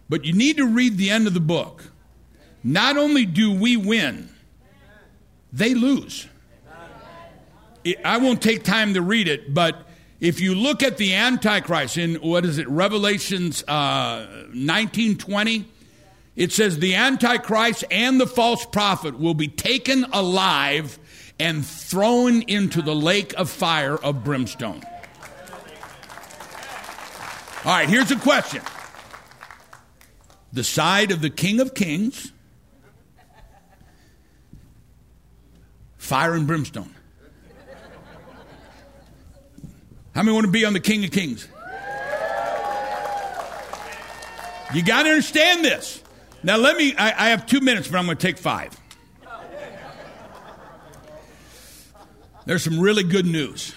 [0.10, 1.86] But you need to read the end of the book.
[2.64, 4.30] Not only do we win,
[5.54, 6.28] they lose.
[8.06, 9.88] I won't take time to read it, but
[10.20, 15.66] if you look at the Antichrist in what is it, Revelations uh, 1920,
[16.36, 20.98] it says the Antichrist and the false prophet will be taken alive
[21.40, 24.82] and thrown into the lake of fire of brimstone.
[27.64, 28.62] All right, here's a question
[30.54, 32.32] the side of the King of Kings,
[35.98, 36.94] fire and brimstone.
[40.14, 41.48] How many want to be on the King of Kings?
[44.74, 46.01] You got to understand this.
[46.44, 48.76] Now, let me, I, I have two minutes, but I'm going to take five.
[52.46, 53.76] There's some really good news.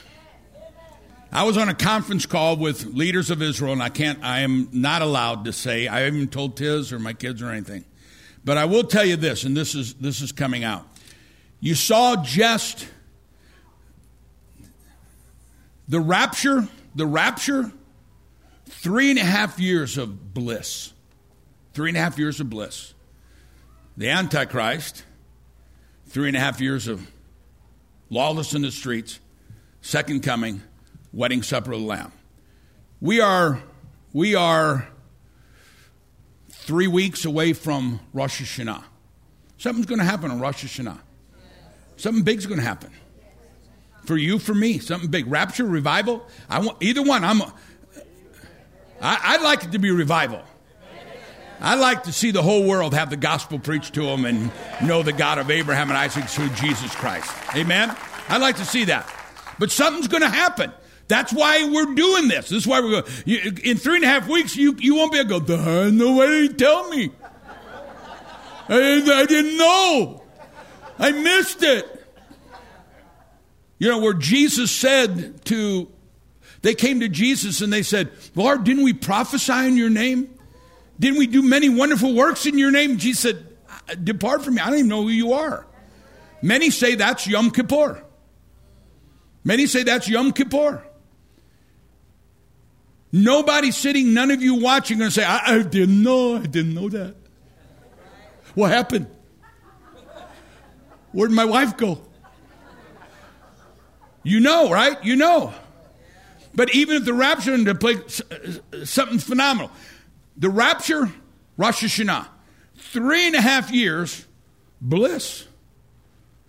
[1.31, 4.69] I was on a conference call with leaders of Israel, and I can't, I am
[4.73, 7.85] not allowed to say, I haven't told Tiz or my kids or anything.
[8.45, 10.87] But I will tell you this, and this is, this is coming out.
[11.61, 12.89] You saw just
[15.89, 17.71] the rapture, the rapture,
[18.67, 20.94] three and a half years of bliss.
[21.75, 22.95] Three and a half years of bliss.
[23.97, 25.05] The Antichrist,
[26.07, 27.05] three and a half years of
[28.11, 29.19] lawless in the streets,
[29.81, 30.63] second coming,
[31.13, 32.13] wedding supper of the Lamb.
[33.01, 33.61] We are,
[34.13, 34.89] we are
[36.49, 38.85] three weeks away from Rosh Hashanah.
[39.59, 41.01] Something's going to happen on Rosh Hashanah.
[41.97, 42.93] Something big's going to happen.
[44.05, 45.27] For you, for me, something big.
[45.27, 46.25] Rapture, revival.
[46.49, 47.25] I want either one.
[47.25, 47.41] I'm.
[47.41, 47.55] A,
[49.01, 50.43] I, I'd like it to be revival.
[51.61, 54.51] I like to see the whole world have the gospel preached to them and
[54.83, 57.33] know the God of Abraham and Isaac through Jesus Christ.
[57.55, 57.95] Amen?
[58.29, 59.11] I'd like to see that.
[59.59, 60.73] But something's going to happen.
[61.07, 62.49] That's why we're doing this.
[62.49, 63.59] This is why we're going.
[63.63, 66.49] In three and a half weeks, you, you won't be able to go, no way
[66.49, 67.11] did tell me?
[68.69, 70.23] I, I didn't know.
[70.99, 71.91] I missed it.
[73.79, 75.89] You know, where Jesus said to,
[76.63, 80.34] they came to Jesus and they said, Lord, didn't we prophesy in your name?
[80.99, 82.99] Didn't we do many wonderful works in your name?
[82.99, 84.61] Jesus said, Depart from me.
[84.61, 85.67] I don't even know who you are.
[86.41, 88.03] Many say that's Yom Kippur.
[89.45, 90.83] Many say that's Yom Kippur.
[93.13, 96.75] Nobody sitting, none of you watching, going to say, I, I didn't know, I didn't
[96.75, 97.15] know that.
[98.55, 99.07] What happened?
[101.13, 102.01] Where'd my wife go?
[104.25, 105.03] You know, right?
[105.05, 105.55] You know.
[106.55, 107.97] But even if the rapture to play
[108.85, 109.71] something phenomenal,
[110.37, 111.11] the rapture,
[111.57, 112.27] Rosh Hashanah,
[112.77, 114.27] three and a half years,
[114.81, 115.47] bliss,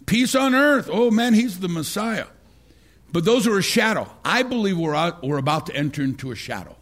[0.06, 0.90] peace on earth.
[0.92, 2.28] Oh man, he's the Messiah.
[3.12, 4.10] But those are a shadow.
[4.26, 6.76] I believe we're, out, we're about to enter into a shadow.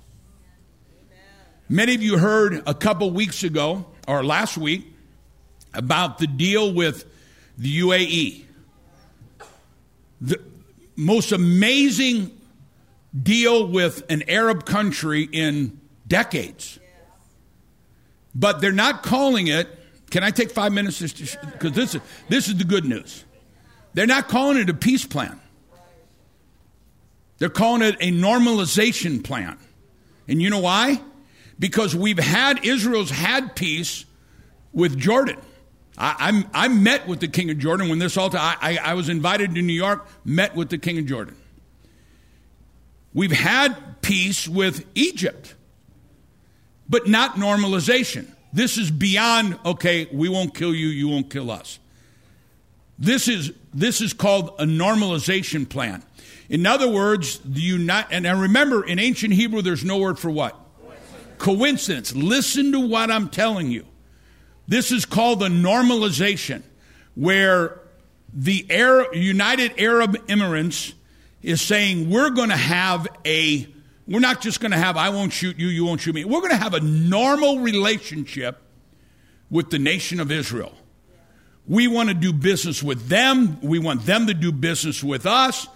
[1.70, 4.86] Many of you heard a couple weeks ago, or last week,
[5.74, 7.06] about the deal with
[7.58, 8.46] the UAE.
[10.22, 10.42] The
[10.96, 12.32] most amazing
[13.22, 16.80] deal with an Arab country in decades.
[18.36, 19.68] But they're not calling it.
[20.10, 21.00] Can I take five minutes?
[21.02, 23.24] Because this is, this is the good news.
[23.94, 25.40] They're not calling it a peace plan.
[27.38, 29.58] They're calling it a normalization plan.
[30.28, 31.02] And you know why?
[31.60, 34.06] Because we've had, Israel's had peace
[34.72, 35.38] with Jordan.
[35.98, 38.36] I, I, I met with the king of Jordan when this all.
[38.36, 41.36] I, I, I was invited to New York, met with the king of Jordan.
[43.14, 45.54] We've had peace with Egypt,
[46.94, 48.28] but not normalization.
[48.54, 51.80] This is beyond, okay, we won't kill you, you won't kill us.
[53.00, 56.04] This is, this is called a normalization plan.
[56.50, 60.56] In other words, the unite, and remember, in ancient Hebrew, there's no word for what?
[61.40, 62.16] Coincidence.
[62.16, 63.88] Listen to what I'm telling you.
[64.68, 66.62] This is called the normalization,
[67.16, 67.82] where
[68.32, 70.94] the Arab, United Arab Emirates
[71.42, 73.68] is saying we're going to have a,
[74.08, 76.26] we're not just going to have, I won't shoot you, you won't shoot me.
[76.26, 78.62] We're going to have a normal relationship
[79.50, 80.76] with the nation of Israel.
[81.68, 83.60] We want to do business with them.
[83.62, 85.68] We want them to do business with us.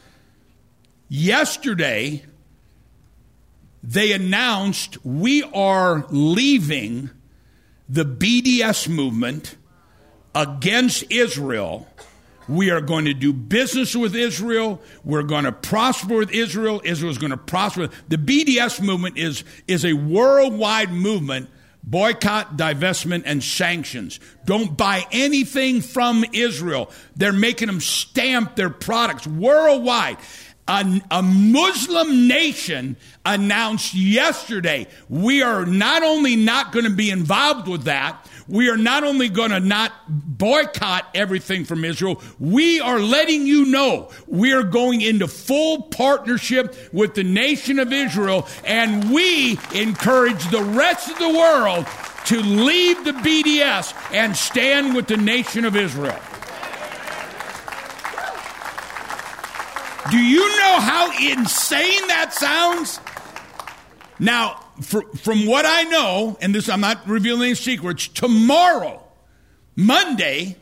[1.07, 2.25] Yesterday,
[3.81, 7.09] they announced we are leaving
[7.87, 9.55] the BDS movement
[10.35, 11.87] against Israel.
[12.47, 14.81] We are going to do business with Israel.
[15.03, 16.81] We're going to prosper with Israel.
[16.83, 17.89] Israel is going to prosper.
[18.07, 21.49] The BDS movement is, is a worldwide movement
[21.83, 24.19] boycott, divestment, and sanctions.
[24.43, 26.91] Don't buy anything from Israel.
[27.15, 30.17] They're making them stamp their products worldwide
[30.67, 37.67] a, a, Muslim nation announced yesterday we are not only not going to be involved
[37.67, 42.99] with that, we are not only going to not boycott everything from Israel, we are
[42.99, 49.11] letting you know we are going into full partnership with the nation of Israel, and
[49.11, 51.85] we encourage the rest of the world
[52.25, 56.19] to leave the BDS and stand with the nation of Israel.
[60.11, 62.99] Do you know how insane that sounds?
[64.19, 69.03] Now, for, from what I know, and this I'm not revealing any secrets, tomorrow,
[69.75, 70.55] Monday,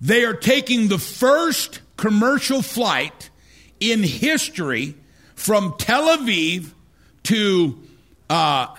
[0.00, 3.30] they are taking the first commercial flight
[3.78, 4.94] in history
[5.34, 6.72] from Tel Aviv
[7.24, 7.78] to,
[8.28, 8.74] uh,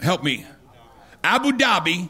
[0.00, 0.46] help me,
[1.22, 2.08] Abu Dhabi,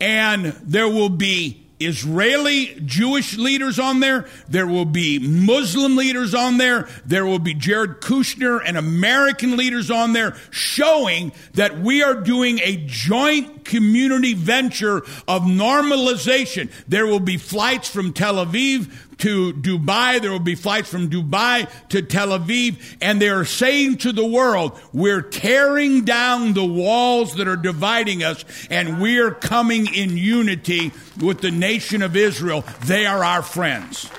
[0.00, 4.26] and there will be Israeli Jewish leaders on there.
[4.48, 6.88] There will be Muslim leaders on there.
[7.06, 12.60] There will be Jared Kushner and American leaders on there showing that we are doing
[12.62, 16.70] a joint community venture of normalization.
[16.86, 20.20] There will be flights from Tel Aviv to Dubai.
[20.20, 22.96] There will be flights from Dubai to Tel Aviv.
[23.00, 28.22] And they are saying to the world, we're tearing down the walls that are dividing
[28.22, 32.64] us and we're coming in unity with the nation of Israel.
[32.84, 34.10] They are our friends.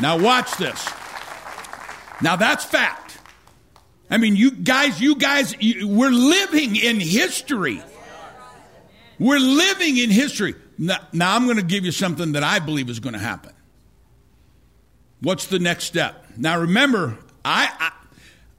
[0.00, 0.88] Now watch this.
[2.20, 3.18] Now that's fact.
[4.10, 7.82] I mean, you guys, you guys, you, we're living in history.
[9.18, 10.54] We're living in history.
[10.78, 13.52] Now, now I'm going to give you something that I believe is going to happen.
[15.20, 16.26] What's the next step?
[16.36, 17.70] Now, remember, I,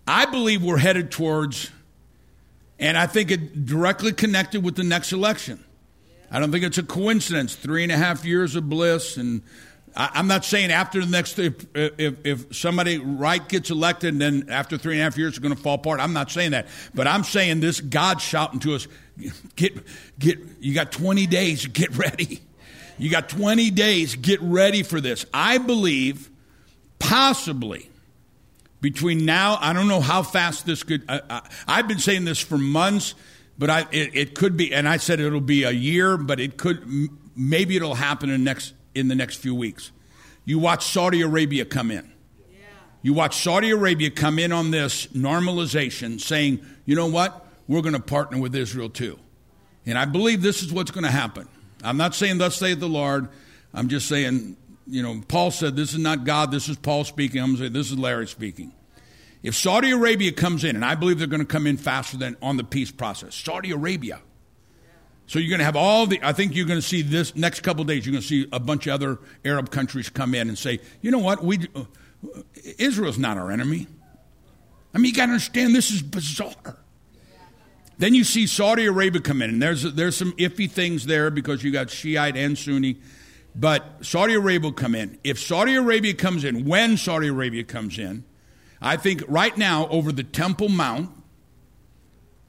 [0.07, 1.71] I, I believe we're headed towards
[2.79, 5.63] And I think it directly connected with the next election.
[6.29, 7.55] I don't think it's a coincidence.
[7.55, 9.15] Three and a half years of bliss.
[9.15, 9.41] And
[9.95, 14.21] I, am not saying after the next, if, if, if, somebody right gets elected and
[14.21, 15.99] then after three and a half years it's going to fall apart.
[15.99, 16.67] I'm not saying that.
[16.93, 18.87] But I'm saying this God's shouting to us
[19.55, 19.77] get,
[20.19, 22.41] get, you got 20 days, get ready.
[22.97, 25.25] You got 20 days, get ready for this.
[25.33, 26.29] I believe
[26.99, 27.89] possibly
[28.81, 31.03] between now, I don't know how fast this could.
[31.07, 33.15] I, have been saying this for months,
[33.57, 36.57] but I, it, it, could be, and I said it'll be a year, but it
[36.57, 39.91] could, maybe it'll happen in the next, in the next few weeks.
[40.45, 42.11] You watch Saudi Arabia come in.
[43.01, 47.45] You watch Saudi Arabia come in on this normalization, saying, you know what?
[47.67, 49.19] We're going to partner with Israel too.
[49.85, 51.47] And I believe this is what's going to happen.
[51.83, 53.27] I'm not saying, thus saith the Lord.
[53.73, 54.55] I'm just saying,
[54.87, 57.41] you know, Paul said, This is not God, this is Paul speaking.
[57.41, 58.73] I'm going to say, This is Larry speaking.
[59.41, 62.37] If Saudi Arabia comes in, and I believe they're going to come in faster than
[62.41, 64.21] on the peace process, Saudi Arabia.
[65.27, 67.61] So you're going to have all the, I think you're going to see this next
[67.61, 70.57] couple days, you're going to see a bunch of other Arab countries come in and
[70.57, 71.67] say, you know what, we,
[72.77, 73.87] Israel's not our enemy.
[74.93, 76.77] I mean, you got to understand this is bizarre.
[77.97, 81.63] Then you see Saudi Arabia come in, and there's, there's some iffy things there because
[81.63, 82.97] you got Shiite and Sunni.
[83.55, 85.19] But Saudi Arabia will come in.
[85.23, 88.23] If Saudi Arabia comes in, when Saudi Arabia comes in,
[88.81, 91.11] I think right now over the Temple Mount,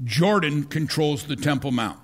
[0.02, 1.98] Jordan controls the Temple Mount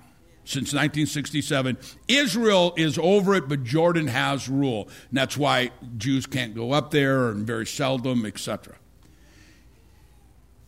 [0.51, 1.77] since 1967.
[2.07, 4.89] Israel is over it, but Jordan has rule.
[5.09, 8.75] And that's why Jews can't go up there and very seldom, etc.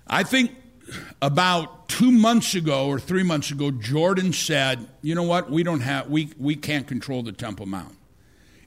[0.08, 0.52] I think
[1.22, 5.82] about two months ago or three months ago, Jordan said, you know what, we don't
[5.82, 7.96] have we, we can't control the Temple Mount.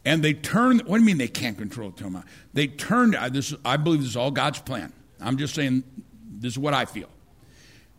[0.05, 2.27] And they turned, what do you mean they can't control Temple Mount?
[2.53, 4.93] They turned, uh, this, I believe this is all God's plan.
[5.21, 5.83] I'm just saying,
[6.31, 7.09] this is what I feel.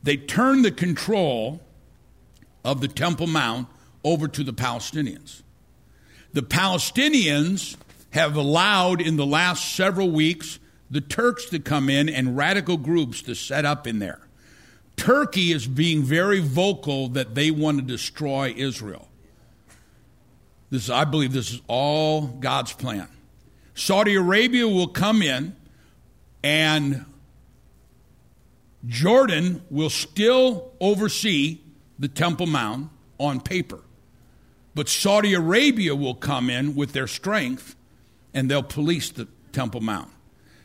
[0.04, 1.62] They turned the control
[2.68, 3.68] of the Temple Mount
[4.04, 5.42] over to the Palestinians.
[6.34, 7.78] The Palestinians
[8.12, 10.60] have allowed in the last several weeks
[10.92, 14.20] the Turks to come in and radical groups to set up in there.
[14.98, 19.08] Turkey is being very vocal that they want to destroy Israel.
[20.70, 23.08] This, I believe this is all God's plan.
[23.76, 25.56] Saudi Arabia will come in
[26.44, 27.06] and
[28.86, 31.60] Jordan will still oversee
[32.00, 33.82] the Temple Mount on paper.
[34.76, 37.76] But Saudi Arabia will come in with their strength
[38.34, 40.10] and they'll police the Temple Mount.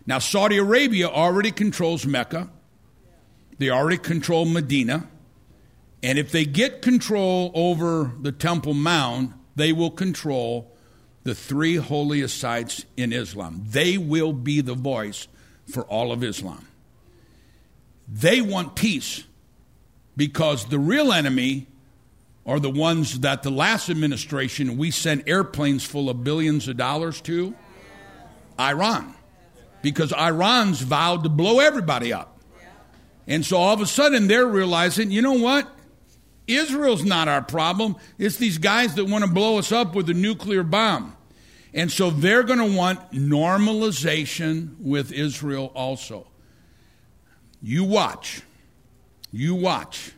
[0.06, 2.50] Now, Saudi Arabia already controls Mecca,
[3.58, 5.08] they already control Medina.
[6.02, 10.76] And if they get control over the Temple Mount, they will control
[11.22, 13.62] the three holiest sites in Islam.
[13.68, 15.28] They will be the voice
[15.72, 16.66] for all of Islam.
[18.08, 19.22] They want peace
[20.16, 21.66] because the real enemy
[22.44, 27.20] are the ones that the last administration we sent airplanes full of billions of dollars
[27.22, 27.54] to
[28.58, 29.14] Iran.
[29.80, 32.40] Because Iran's vowed to blow everybody up.
[33.26, 35.68] And so all of a sudden they're realizing, you know what?
[36.46, 37.96] Israel's not our problem.
[38.18, 41.16] It's these guys that want to blow us up with a nuclear bomb.
[41.74, 46.26] And so they're going to want normalization with Israel also.
[47.62, 48.42] You watch.
[49.32, 50.12] You watch.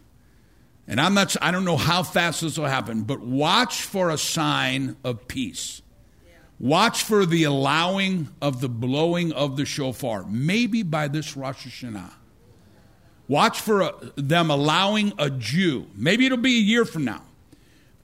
[0.87, 4.19] And I'm not I don't know how fast this will happen, but watch for a
[4.19, 5.81] sign of peace.
[6.61, 12.13] Watch for the allowing of the blowing of the shofar, maybe by this Rosh Hashanah.
[13.27, 17.23] Watch for a, them allowing a Jew, maybe it'll be a year from now,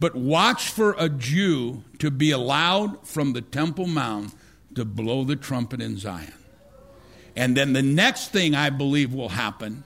[0.00, 4.34] but watch for a Jew to be allowed from the Temple Mount
[4.74, 6.32] to blow the trumpet in Zion.
[7.36, 9.84] And then the next thing I believe will happen,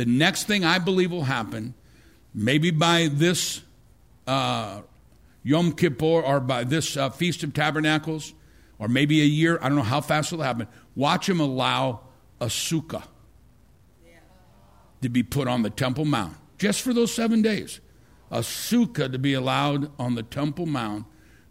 [0.00, 1.74] the next thing I believe will happen,
[2.32, 3.60] maybe by this
[4.26, 4.80] uh,
[5.42, 8.32] Yom Kippur or by this uh, Feast of Tabernacles,
[8.78, 12.00] or maybe a year, I don't know how fast it'll happen, watch him allow
[12.40, 13.02] a sukkah
[15.02, 17.80] to be put on the Temple Mount just for those seven days.
[18.30, 21.04] A sukkah to be allowed on the Temple Mount,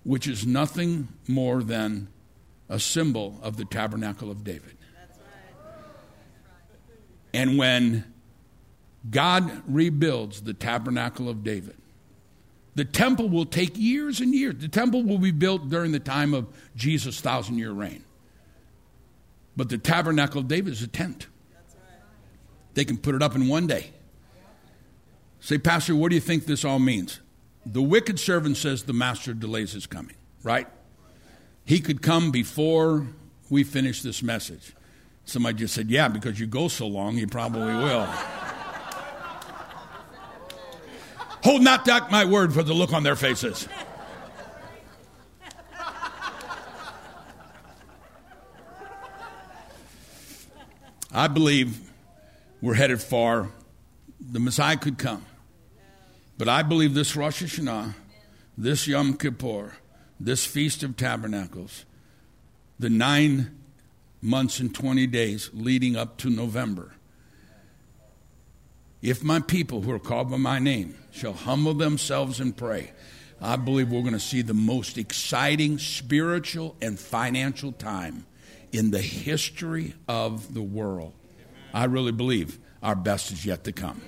[0.04, 2.08] which is nothing more than
[2.68, 4.76] a symbol of the tabernacle of David.
[7.32, 8.06] And when
[9.08, 11.76] God rebuilds the tabernacle of David,
[12.76, 14.56] the temple will take years and years.
[14.60, 18.04] The temple will be built during the time of Jesus' thousand year reign.
[19.58, 21.28] But the tabernacle of David is a tent.
[22.76, 23.92] They can put it up in one day.
[25.42, 27.20] Say, Pastor, what do you think this all means?
[27.66, 30.68] The wicked servant says the master delays his coming, right?
[31.66, 33.08] He could come before
[33.50, 34.74] we finish this message.
[35.26, 38.08] Somebody just said, Yeah, because you go so long, you probably will.
[41.44, 43.68] Hold not back my word for the look on their faces.
[51.12, 51.80] I believe
[52.62, 53.50] we're headed far.
[54.20, 55.26] The Messiah could come.
[56.38, 57.94] But I believe this Rosh Hashanah,
[58.58, 59.74] this Yom Kippur,
[60.20, 61.86] this Feast of Tabernacles,
[62.78, 63.58] the nine
[64.22, 66.94] months and 20 days leading up to November,
[69.02, 72.92] if my people who are called by my name shall humble themselves and pray,
[73.42, 78.26] I believe we're going to see the most exciting spiritual and financial time
[78.72, 81.14] in the history of the world.
[81.74, 84.02] I really believe our best is yet to come.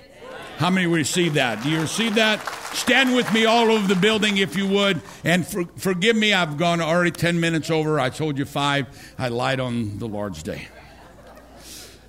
[0.58, 1.62] How many receive that?
[1.62, 2.46] Do you receive that?
[2.74, 5.00] Stand with me all over the building if you would.
[5.24, 7.98] And for, forgive me, I've gone already 10 minutes over.
[7.98, 8.86] I told you five.
[9.18, 10.68] I lied on the Lord's Day.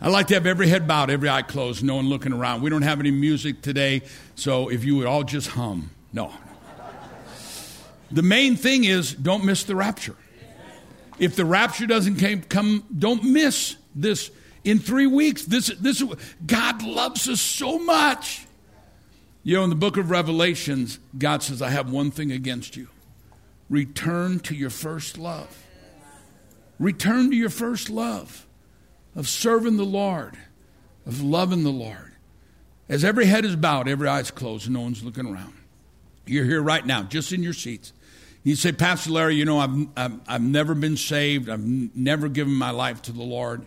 [0.04, 2.62] I like to have every head bowed, every eye closed, no one looking around.
[2.62, 4.02] We don't have any music today,
[4.36, 5.92] so if you would all just hum.
[6.12, 6.34] No.
[8.12, 10.18] The main thing is don't miss the rapture.
[11.20, 14.30] If the rapture doesn't come, don't miss this
[14.66, 15.46] in three weeks.
[15.46, 16.04] This, this,
[16.46, 18.46] God loves us so much.
[19.44, 22.90] You know, in the book of Revelations, God says, I have one thing against you
[23.70, 25.66] return to your first love.
[26.78, 28.46] Return to your first love
[29.16, 30.38] of serving the Lord,
[31.06, 32.14] of loving the Lord.
[32.90, 35.54] As every head is bowed, every eye is closed, and no one's looking around.
[36.26, 37.94] You're here right now, just in your seats.
[38.44, 41.50] You say, Pastor Larry, you know, I've, I've, I've never been saved.
[41.50, 43.66] I've n- never given my life to the Lord.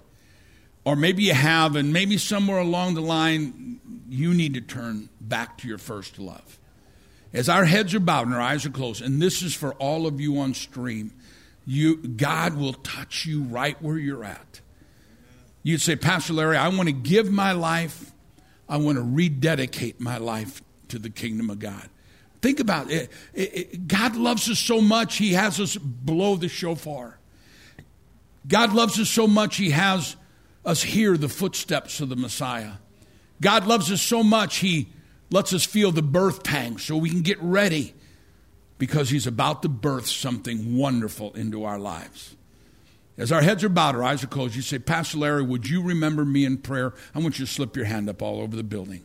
[0.85, 5.59] Or maybe you have, and maybe somewhere along the line, you need to turn back
[5.59, 6.59] to your first love.
[7.32, 10.06] As our heads are bowed and our eyes are closed, and this is for all
[10.06, 11.12] of you on stream,
[11.66, 14.60] you, God will touch you right where you're at.
[15.66, 18.12] You'd say, Pastor Larry, I want to give my life,
[18.68, 21.88] I want to rededicate my life to the kingdom of God.
[22.40, 23.10] Think about it.
[23.34, 27.18] it, it God loves us so much, He has us blow the shofar.
[28.47, 30.14] God loves us so much, He has
[30.64, 32.74] us hear the footsteps of the Messiah.
[33.40, 34.86] God loves us so much, He
[35.32, 37.93] lets us feel the birth pang so we can get ready
[38.78, 42.36] because He's about to birth something wonderful into our lives.
[43.18, 45.82] As our heads are bowed, our eyes are closed, you say, Pastor Larry, would you
[45.82, 46.93] remember me in prayer?
[47.14, 49.05] I want you to slip your hand up all over the building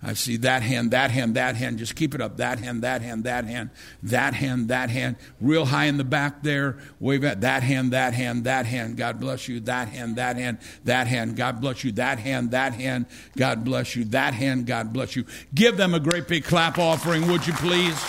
[0.00, 1.78] I see that hand, that hand, that hand.
[1.78, 2.36] Just keep it up.
[2.36, 3.70] That hand, that hand, that hand,
[4.04, 5.16] that hand, that hand.
[5.40, 6.78] Real high in the back there.
[7.00, 8.96] Wave at that hand, that hand, that hand.
[8.96, 9.58] God bless you.
[9.60, 11.36] That hand, that hand, that hand.
[11.36, 11.90] God bless you.
[11.92, 13.06] That hand, that hand.
[13.36, 14.04] God bless you.
[14.04, 15.24] That hand, God bless you.
[15.52, 18.00] Give them a great big clap offering, would you please?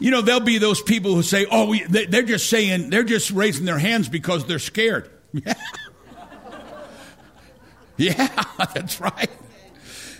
[0.00, 3.30] You know, there'll be those people who say, oh, we, they're just saying, they're just
[3.30, 5.08] raising their hands because they're scared.
[7.98, 8.28] Yeah,
[8.74, 9.30] that's right.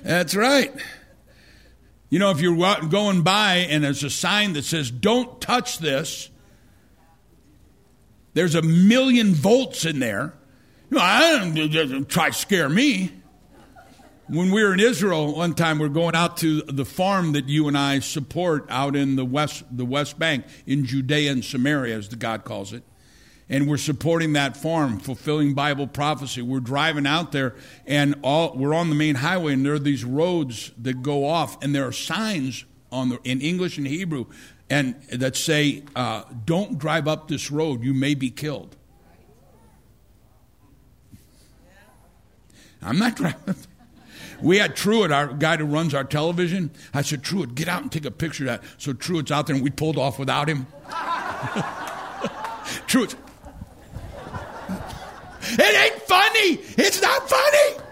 [0.04, 0.72] That's right.
[2.08, 2.56] You know, if you're
[2.88, 6.30] going by and there's a sign that says, don't touch this,
[8.34, 10.34] there's a million volts in there.
[10.90, 13.10] You know, I don't try to scare me.
[14.28, 17.48] When we were in Israel one time, we are going out to the farm that
[17.48, 21.96] you and I support out in the west, the West Bank in Judea and Samaria,
[21.96, 22.84] as the God calls it
[23.48, 26.42] and we're supporting that farm, fulfilling Bible prophecy.
[26.42, 27.54] We're driving out there,
[27.86, 31.62] and all we're on the main highway, and there are these roads that go off,
[31.62, 34.26] and there are signs on the, in English and Hebrew,
[34.70, 38.76] and that say, uh, "Don't drive up this road; you may be killed."
[42.82, 43.54] I'm not driving.
[44.42, 46.70] We had Truett, our guy who runs our television.
[46.92, 48.62] I said, Truett, get out and take a picture of that.
[48.78, 50.66] So Truett's out there, and we pulled off without him.
[52.86, 53.14] Truett,
[55.46, 56.82] it ain't funny.
[56.82, 57.84] It's not funny.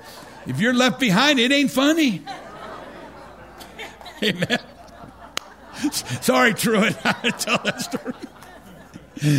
[0.47, 2.23] If you're left behind, it ain't funny.
[4.23, 4.59] Amen.
[5.91, 6.97] Sorry, Truett.
[7.05, 8.15] I tell that story.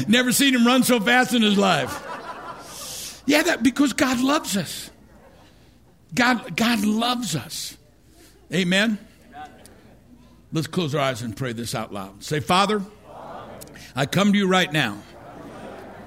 [0.07, 3.21] Never seen him run so fast in his life.
[3.25, 4.89] Yeah, that because God loves us.
[6.13, 7.77] God, God loves us.
[8.53, 8.97] Amen.
[10.51, 12.23] Let's close our eyes and pray this out loud.
[12.23, 12.83] Say, Father,
[13.95, 14.99] I come to you right now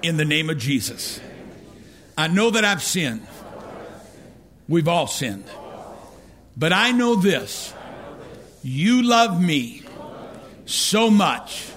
[0.03, 1.21] in the name of Jesus.
[2.17, 3.27] I know that I've sinned.
[4.69, 5.45] We've all sinned.
[6.57, 7.73] But I know this
[8.63, 9.83] you love me
[10.65, 11.71] so much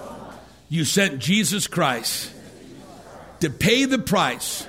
[0.69, 2.31] you sent Jesus Christ
[3.41, 4.67] to pay the price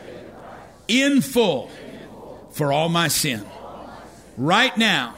[0.88, 1.70] in full
[2.52, 3.44] for all my sin.
[4.36, 5.14] Right now,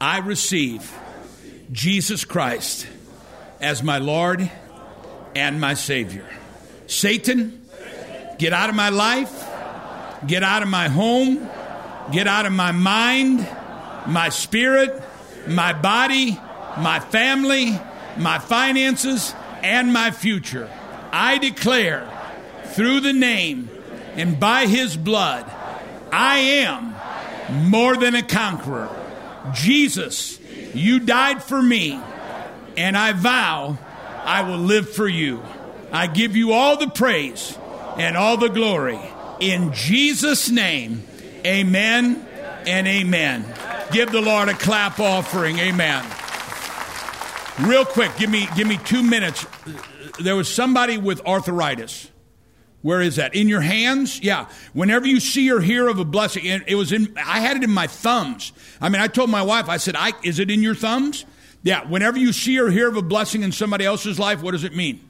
[0.00, 0.92] I receive
[1.72, 2.86] Jesus Christ
[3.60, 4.50] as my Lord
[5.34, 6.26] and my Savior.
[6.86, 7.66] Satan,
[8.38, 9.45] get out of my life,
[10.26, 11.48] get out of my home,
[12.12, 13.46] get out of my mind,
[14.06, 15.02] my spirit,
[15.48, 16.38] my body,
[16.78, 17.78] my family,
[18.16, 20.70] my finances, and my future.
[21.12, 22.08] I declare
[22.66, 23.70] through the name
[24.16, 25.50] and by his blood,
[26.10, 26.94] I am
[27.68, 28.88] more than a conqueror.
[29.52, 30.40] Jesus,
[30.74, 32.00] you died for me,
[32.76, 33.78] and I vow
[34.24, 35.42] I will live for you.
[35.92, 37.56] I give you all the praise
[37.96, 39.00] and all the glory.
[39.40, 41.04] In Jesus' name,
[41.44, 42.26] amen
[42.66, 43.44] and amen.
[43.92, 45.58] Give the Lord a clap offering.
[45.58, 46.04] Amen.
[47.60, 49.46] Real quick, give me give me 2 minutes.
[50.20, 52.10] There was somebody with arthritis.
[52.82, 53.34] Where is that?
[53.34, 54.20] In your hands?
[54.22, 54.46] Yeah.
[54.72, 57.70] Whenever you see or hear of a blessing, it was in, I had it in
[57.70, 58.52] my thumbs.
[58.80, 61.24] I mean, I told my wife, I said, I, is it in your thumbs?
[61.62, 61.84] Yeah.
[61.88, 64.76] Whenever you see or hear of a blessing in somebody else's life, what does it
[64.76, 65.00] mean?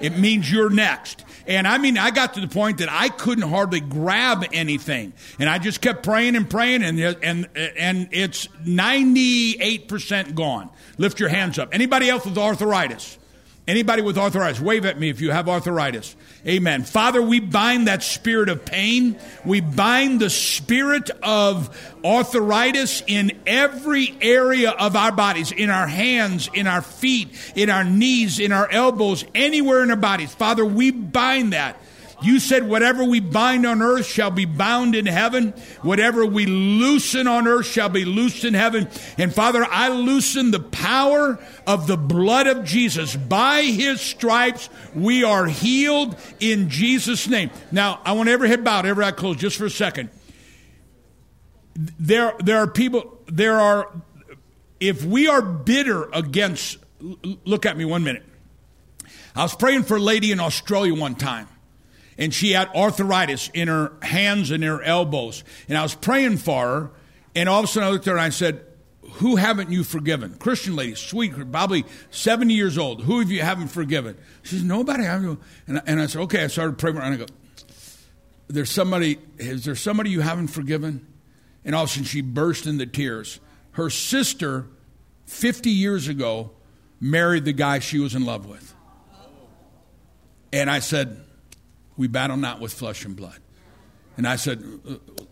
[0.00, 1.24] It means you're next.
[1.46, 5.12] And I mean, I got to the point that I couldn't hardly grab anything.
[5.38, 10.70] And I just kept praying and praying, and, and, and it's 98% gone.
[10.98, 11.68] Lift your hands up.
[11.72, 13.18] Anybody else with arthritis?
[13.68, 16.14] Anybody with arthritis, wave at me if you have arthritis.
[16.46, 16.84] Amen.
[16.84, 19.18] Father, we bind that spirit of pain.
[19.44, 26.48] We bind the spirit of arthritis in every area of our bodies, in our hands,
[26.54, 30.32] in our feet, in our knees, in our elbows, anywhere in our bodies.
[30.32, 31.80] Father, we bind that.
[32.22, 35.52] You said, whatever we bind on earth shall be bound in heaven.
[35.82, 38.88] Whatever we loosen on earth shall be loosed in heaven.
[39.18, 43.14] And Father, I loosen the power of the blood of Jesus.
[43.14, 47.50] By his stripes, we are healed in Jesus' name.
[47.70, 50.08] Now, I want every head bowed, every eye closed, just for a second.
[51.74, 53.90] There, there are people, there are,
[54.80, 56.78] if we are bitter against,
[57.44, 58.24] look at me one minute.
[59.34, 61.48] I was praying for a lady in Australia one time
[62.18, 65.44] and she had arthritis in her hands and her elbows.
[65.68, 66.90] And I was praying for her,
[67.34, 68.64] and all of a sudden I looked at her and I said,
[69.14, 70.36] Who haven't you forgiven?
[70.38, 73.02] Christian lady, sweet, probably 70 years old.
[73.02, 74.16] Who have you haven't forgiven?
[74.42, 75.04] She says, Nobody.
[75.04, 75.38] And
[75.68, 76.44] I, and I said, Okay.
[76.44, 77.26] I started praying, and I go,
[78.48, 81.06] There's somebody, is there somebody you haven't forgiven?
[81.64, 83.40] And all of a sudden she burst into tears.
[83.72, 84.66] Her sister,
[85.26, 86.52] 50 years ago,
[87.00, 88.72] married the guy she was in love with.
[90.52, 91.25] And I said,
[91.96, 93.38] we battle not with flesh and blood.
[94.16, 94.62] And I said,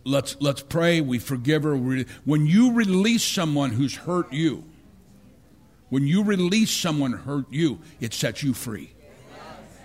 [0.04, 1.00] let's, let's pray.
[1.00, 1.74] We forgive her.
[1.76, 4.64] When you release someone who's hurt you,
[5.88, 8.92] when you release someone hurt you, it sets you free.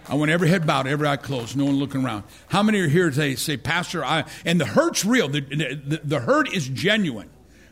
[0.07, 2.23] I want every head bowed, every eye closed, no one looking around.
[2.47, 5.27] How many are here today say, Pastor, I, and the hurt's real.
[5.27, 7.29] The, the, the hurt is genuine.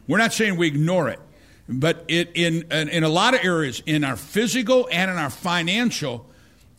[0.08, 1.20] We're not saying we ignore it.
[1.68, 6.30] But it, in, in a lot of areas, in our physical and in our financial,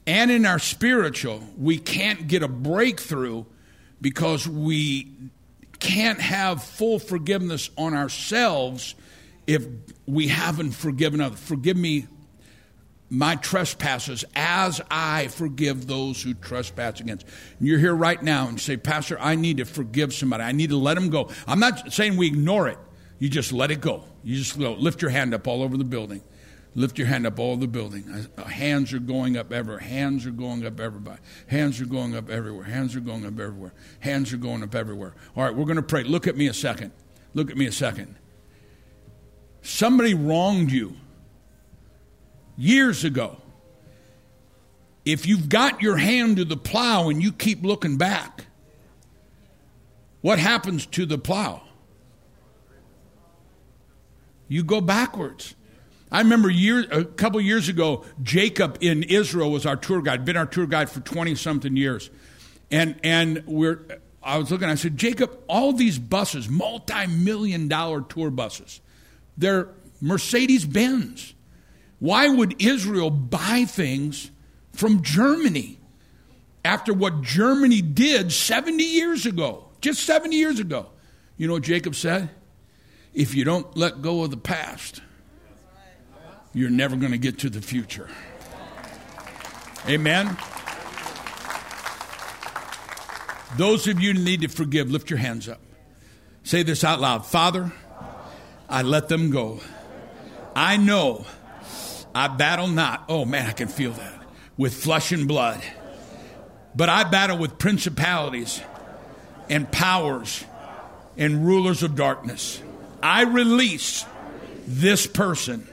[0.09, 3.45] and in our spiritual, we can't get a breakthrough
[4.01, 5.13] because we
[5.81, 8.95] can't have full forgiveness on ourselves
[9.47, 9.67] if
[10.07, 11.39] we haven't forgiven others.
[11.39, 12.07] Forgive me
[13.11, 17.27] my trespasses as I forgive those who trespass against.
[17.61, 20.43] You're here right now and say, Pastor, I need to forgive somebody.
[20.43, 21.29] I need to let them go.
[21.47, 22.79] I'm not saying we ignore it.
[23.19, 24.05] You just let it go.
[24.25, 24.73] You just go.
[24.73, 26.23] Lift your hand up all over the building.
[26.79, 28.29] Lift your hand up all the building.
[28.39, 29.81] Uh, hands are going up everywhere.
[29.81, 31.21] Hands are going up everybody.
[31.49, 32.63] Hands are going up everywhere.
[32.63, 33.73] Hands are going up everywhere.
[33.99, 35.13] Hands are going up everywhere.
[35.37, 36.05] All right, we're going to pray.
[36.05, 36.93] Look at me a second.
[37.35, 38.15] Look at me a second.
[39.61, 40.95] Somebody wronged you
[42.57, 43.39] years ago.
[45.05, 48.47] If you've got your hand to the plow and you keep looking back,
[50.21, 51.61] what happens to the plow?
[54.47, 55.57] You go backwards.
[56.11, 60.37] I remember year, a couple years ago, Jacob in Israel was our tour guide, been
[60.37, 62.11] our tour guide for 20 something years.
[62.71, 63.81] And, and we're,
[64.23, 68.81] I was looking, I said, Jacob, all these buses, multi million dollar tour buses,
[69.37, 69.69] they're
[70.01, 71.35] Mercedes Benz.
[71.99, 74.31] Why would Israel buy things
[74.73, 75.79] from Germany
[76.65, 79.69] after what Germany did 70 years ago?
[79.81, 80.91] Just 70 years ago.
[81.37, 82.31] You know what Jacob said?
[83.15, 85.01] If you don't let go of the past,
[86.55, 88.09] you're never going to get to the future.
[89.87, 90.37] Amen.
[93.57, 95.61] Those of you who need to forgive, lift your hands up.
[96.43, 97.73] Say this out loud Father,
[98.69, 99.61] I let them go.
[100.55, 101.25] I know
[102.15, 103.05] I battle not.
[103.09, 104.23] Oh man, I can feel that.
[104.57, 105.63] With flesh and blood.
[106.75, 108.61] But I battle with principalities
[109.49, 110.45] and powers
[111.17, 112.63] and rulers of darkness.
[113.03, 114.05] I release
[114.67, 115.69] this person,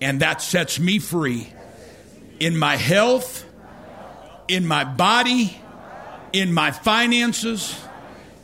[0.00, 1.52] and that sets me free
[2.38, 3.44] in my health,
[4.48, 5.58] in my body,
[6.32, 7.78] in my finances,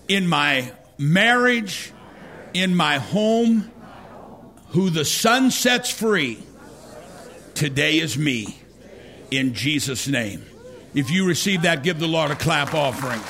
[0.09, 1.93] in my marriage,
[2.55, 3.71] in my home.
[4.69, 6.43] Who the Son sets free,
[7.55, 8.59] today is me.
[9.31, 10.45] In Jesus' name.
[10.95, 13.21] If you receive that, give the Lord a clap offering.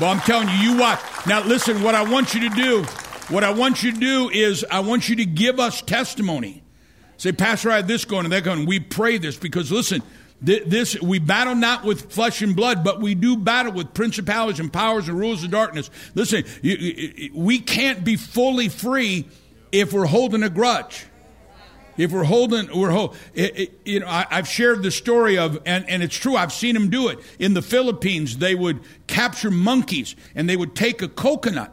[0.00, 1.02] Well, I'm telling you, you what?
[1.26, 2.82] Now, listen, what I want you to do,
[3.28, 6.62] what I want you to do is I want you to give us testimony.
[7.16, 8.66] Say, Pastor, I have this going and that going.
[8.66, 10.02] We pray this because, listen,
[10.40, 14.72] this we battle not with flesh and blood, but we do battle with principalities and
[14.72, 15.90] powers and rules of darkness.
[16.14, 19.26] Listen, we can't be fully free
[19.72, 21.06] if we're holding a grudge.
[21.96, 25.58] If we're holding, we're hold, it, it, you know, I, have shared the story of,
[25.64, 27.18] and, and it's true, I've seen them do it.
[27.38, 31.72] In the Philippines, they would capture monkeys and they would take a coconut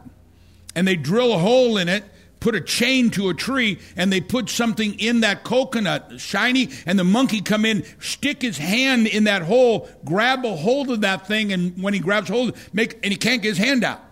[0.74, 2.04] and they drill a hole in it,
[2.44, 6.98] put a chain to a tree, and they put something in that coconut, shiny, and
[6.98, 11.26] the monkey come in, stick his hand in that hole, grab a hold of that
[11.26, 14.02] thing, and when he grabs hold, make, and he can't get his hand out.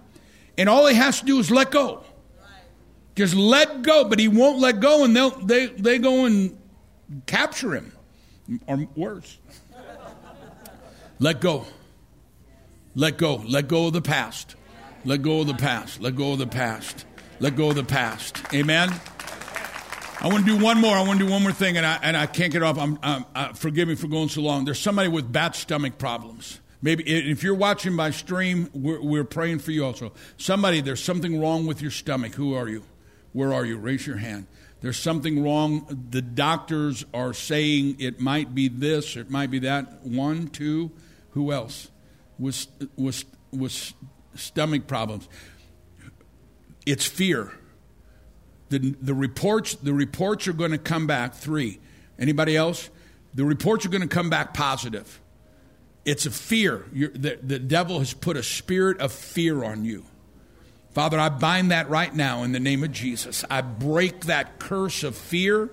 [0.56, 2.04] And all he has to do is let go.
[3.16, 6.58] Just let go, but he won't let go, and they'll, they, they go and
[7.26, 7.92] capture him,
[8.66, 9.36] or worse.
[11.18, 11.66] let go.
[12.94, 13.42] Let go.
[13.46, 14.56] Let go of the past.
[15.04, 16.00] Let go of the past.
[16.00, 17.04] Let go of the past.
[17.42, 18.40] Let go of the past.
[18.54, 18.88] Amen.
[20.20, 20.96] I want to do one more.
[20.96, 22.78] I want to do one more thing, and I, and I can't get off.
[22.78, 24.64] I'm, I'm, uh, forgive me for going so long.
[24.64, 26.60] There's somebody with bad stomach problems.
[26.82, 30.12] Maybe if you're watching by stream, we're, we're praying for you also.
[30.36, 32.36] Somebody, there's something wrong with your stomach.
[32.36, 32.84] Who are you?
[33.32, 33.76] Where are you?
[33.76, 34.46] Raise your hand.
[34.80, 36.06] There's something wrong.
[36.10, 40.06] The doctors are saying it might be this, it might be that.
[40.06, 40.92] One, two,
[41.30, 41.90] who else?
[42.38, 43.94] Was, was, was
[44.36, 45.28] stomach problems.
[46.86, 47.52] It's fear.
[48.68, 51.34] The, the, reports, the reports are going to come back.
[51.34, 51.80] Three.
[52.18, 52.88] Anybody else?
[53.34, 55.20] The reports are going to come back positive.
[56.04, 56.86] It's a fear.
[56.92, 60.04] The, the devil has put a spirit of fear on you.
[60.92, 63.44] Father, I bind that right now in the name of Jesus.
[63.48, 65.70] I break that curse of fear.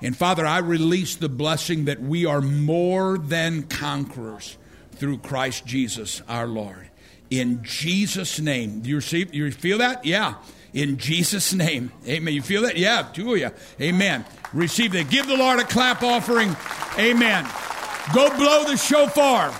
[0.00, 4.56] And Father, I release the blessing that we are more than conquerors
[4.92, 6.90] through Christ Jesus our Lord.
[7.32, 8.80] In Jesus' name.
[8.80, 10.04] Do you receive you feel that?
[10.04, 10.34] Yeah.
[10.74, 11.90] In Jesus' name.
[12.06, 12.34] Amen.
[12.34, 12.76] You feel that?
[12.76, 13.50] Yeah, two of you.
[13.80, 14.26] Amen.
[14.52, 15.08] Receive that.
[15.08, 16.54] Give the Lord a clap offering.
[16.98, 17.48] Amen.
[18.12, 19.50] Go blow the shofar.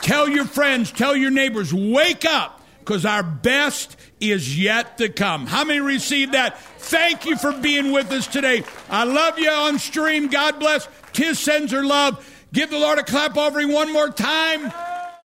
[0.00, 5.46] Tell your friends, tell your neighbors, wake up because our best is yet to come.
[5.46, 6.58] How many received that?
[6.78, 8.64] Thank you for being with us today.
[8.88, 10.28] I love you on stream.
[10.28, 10.88] God bless.
[11.12, 12.26] Tiz sends her love.
[12.54, 14.72] Give the Lord a clap offering one more time.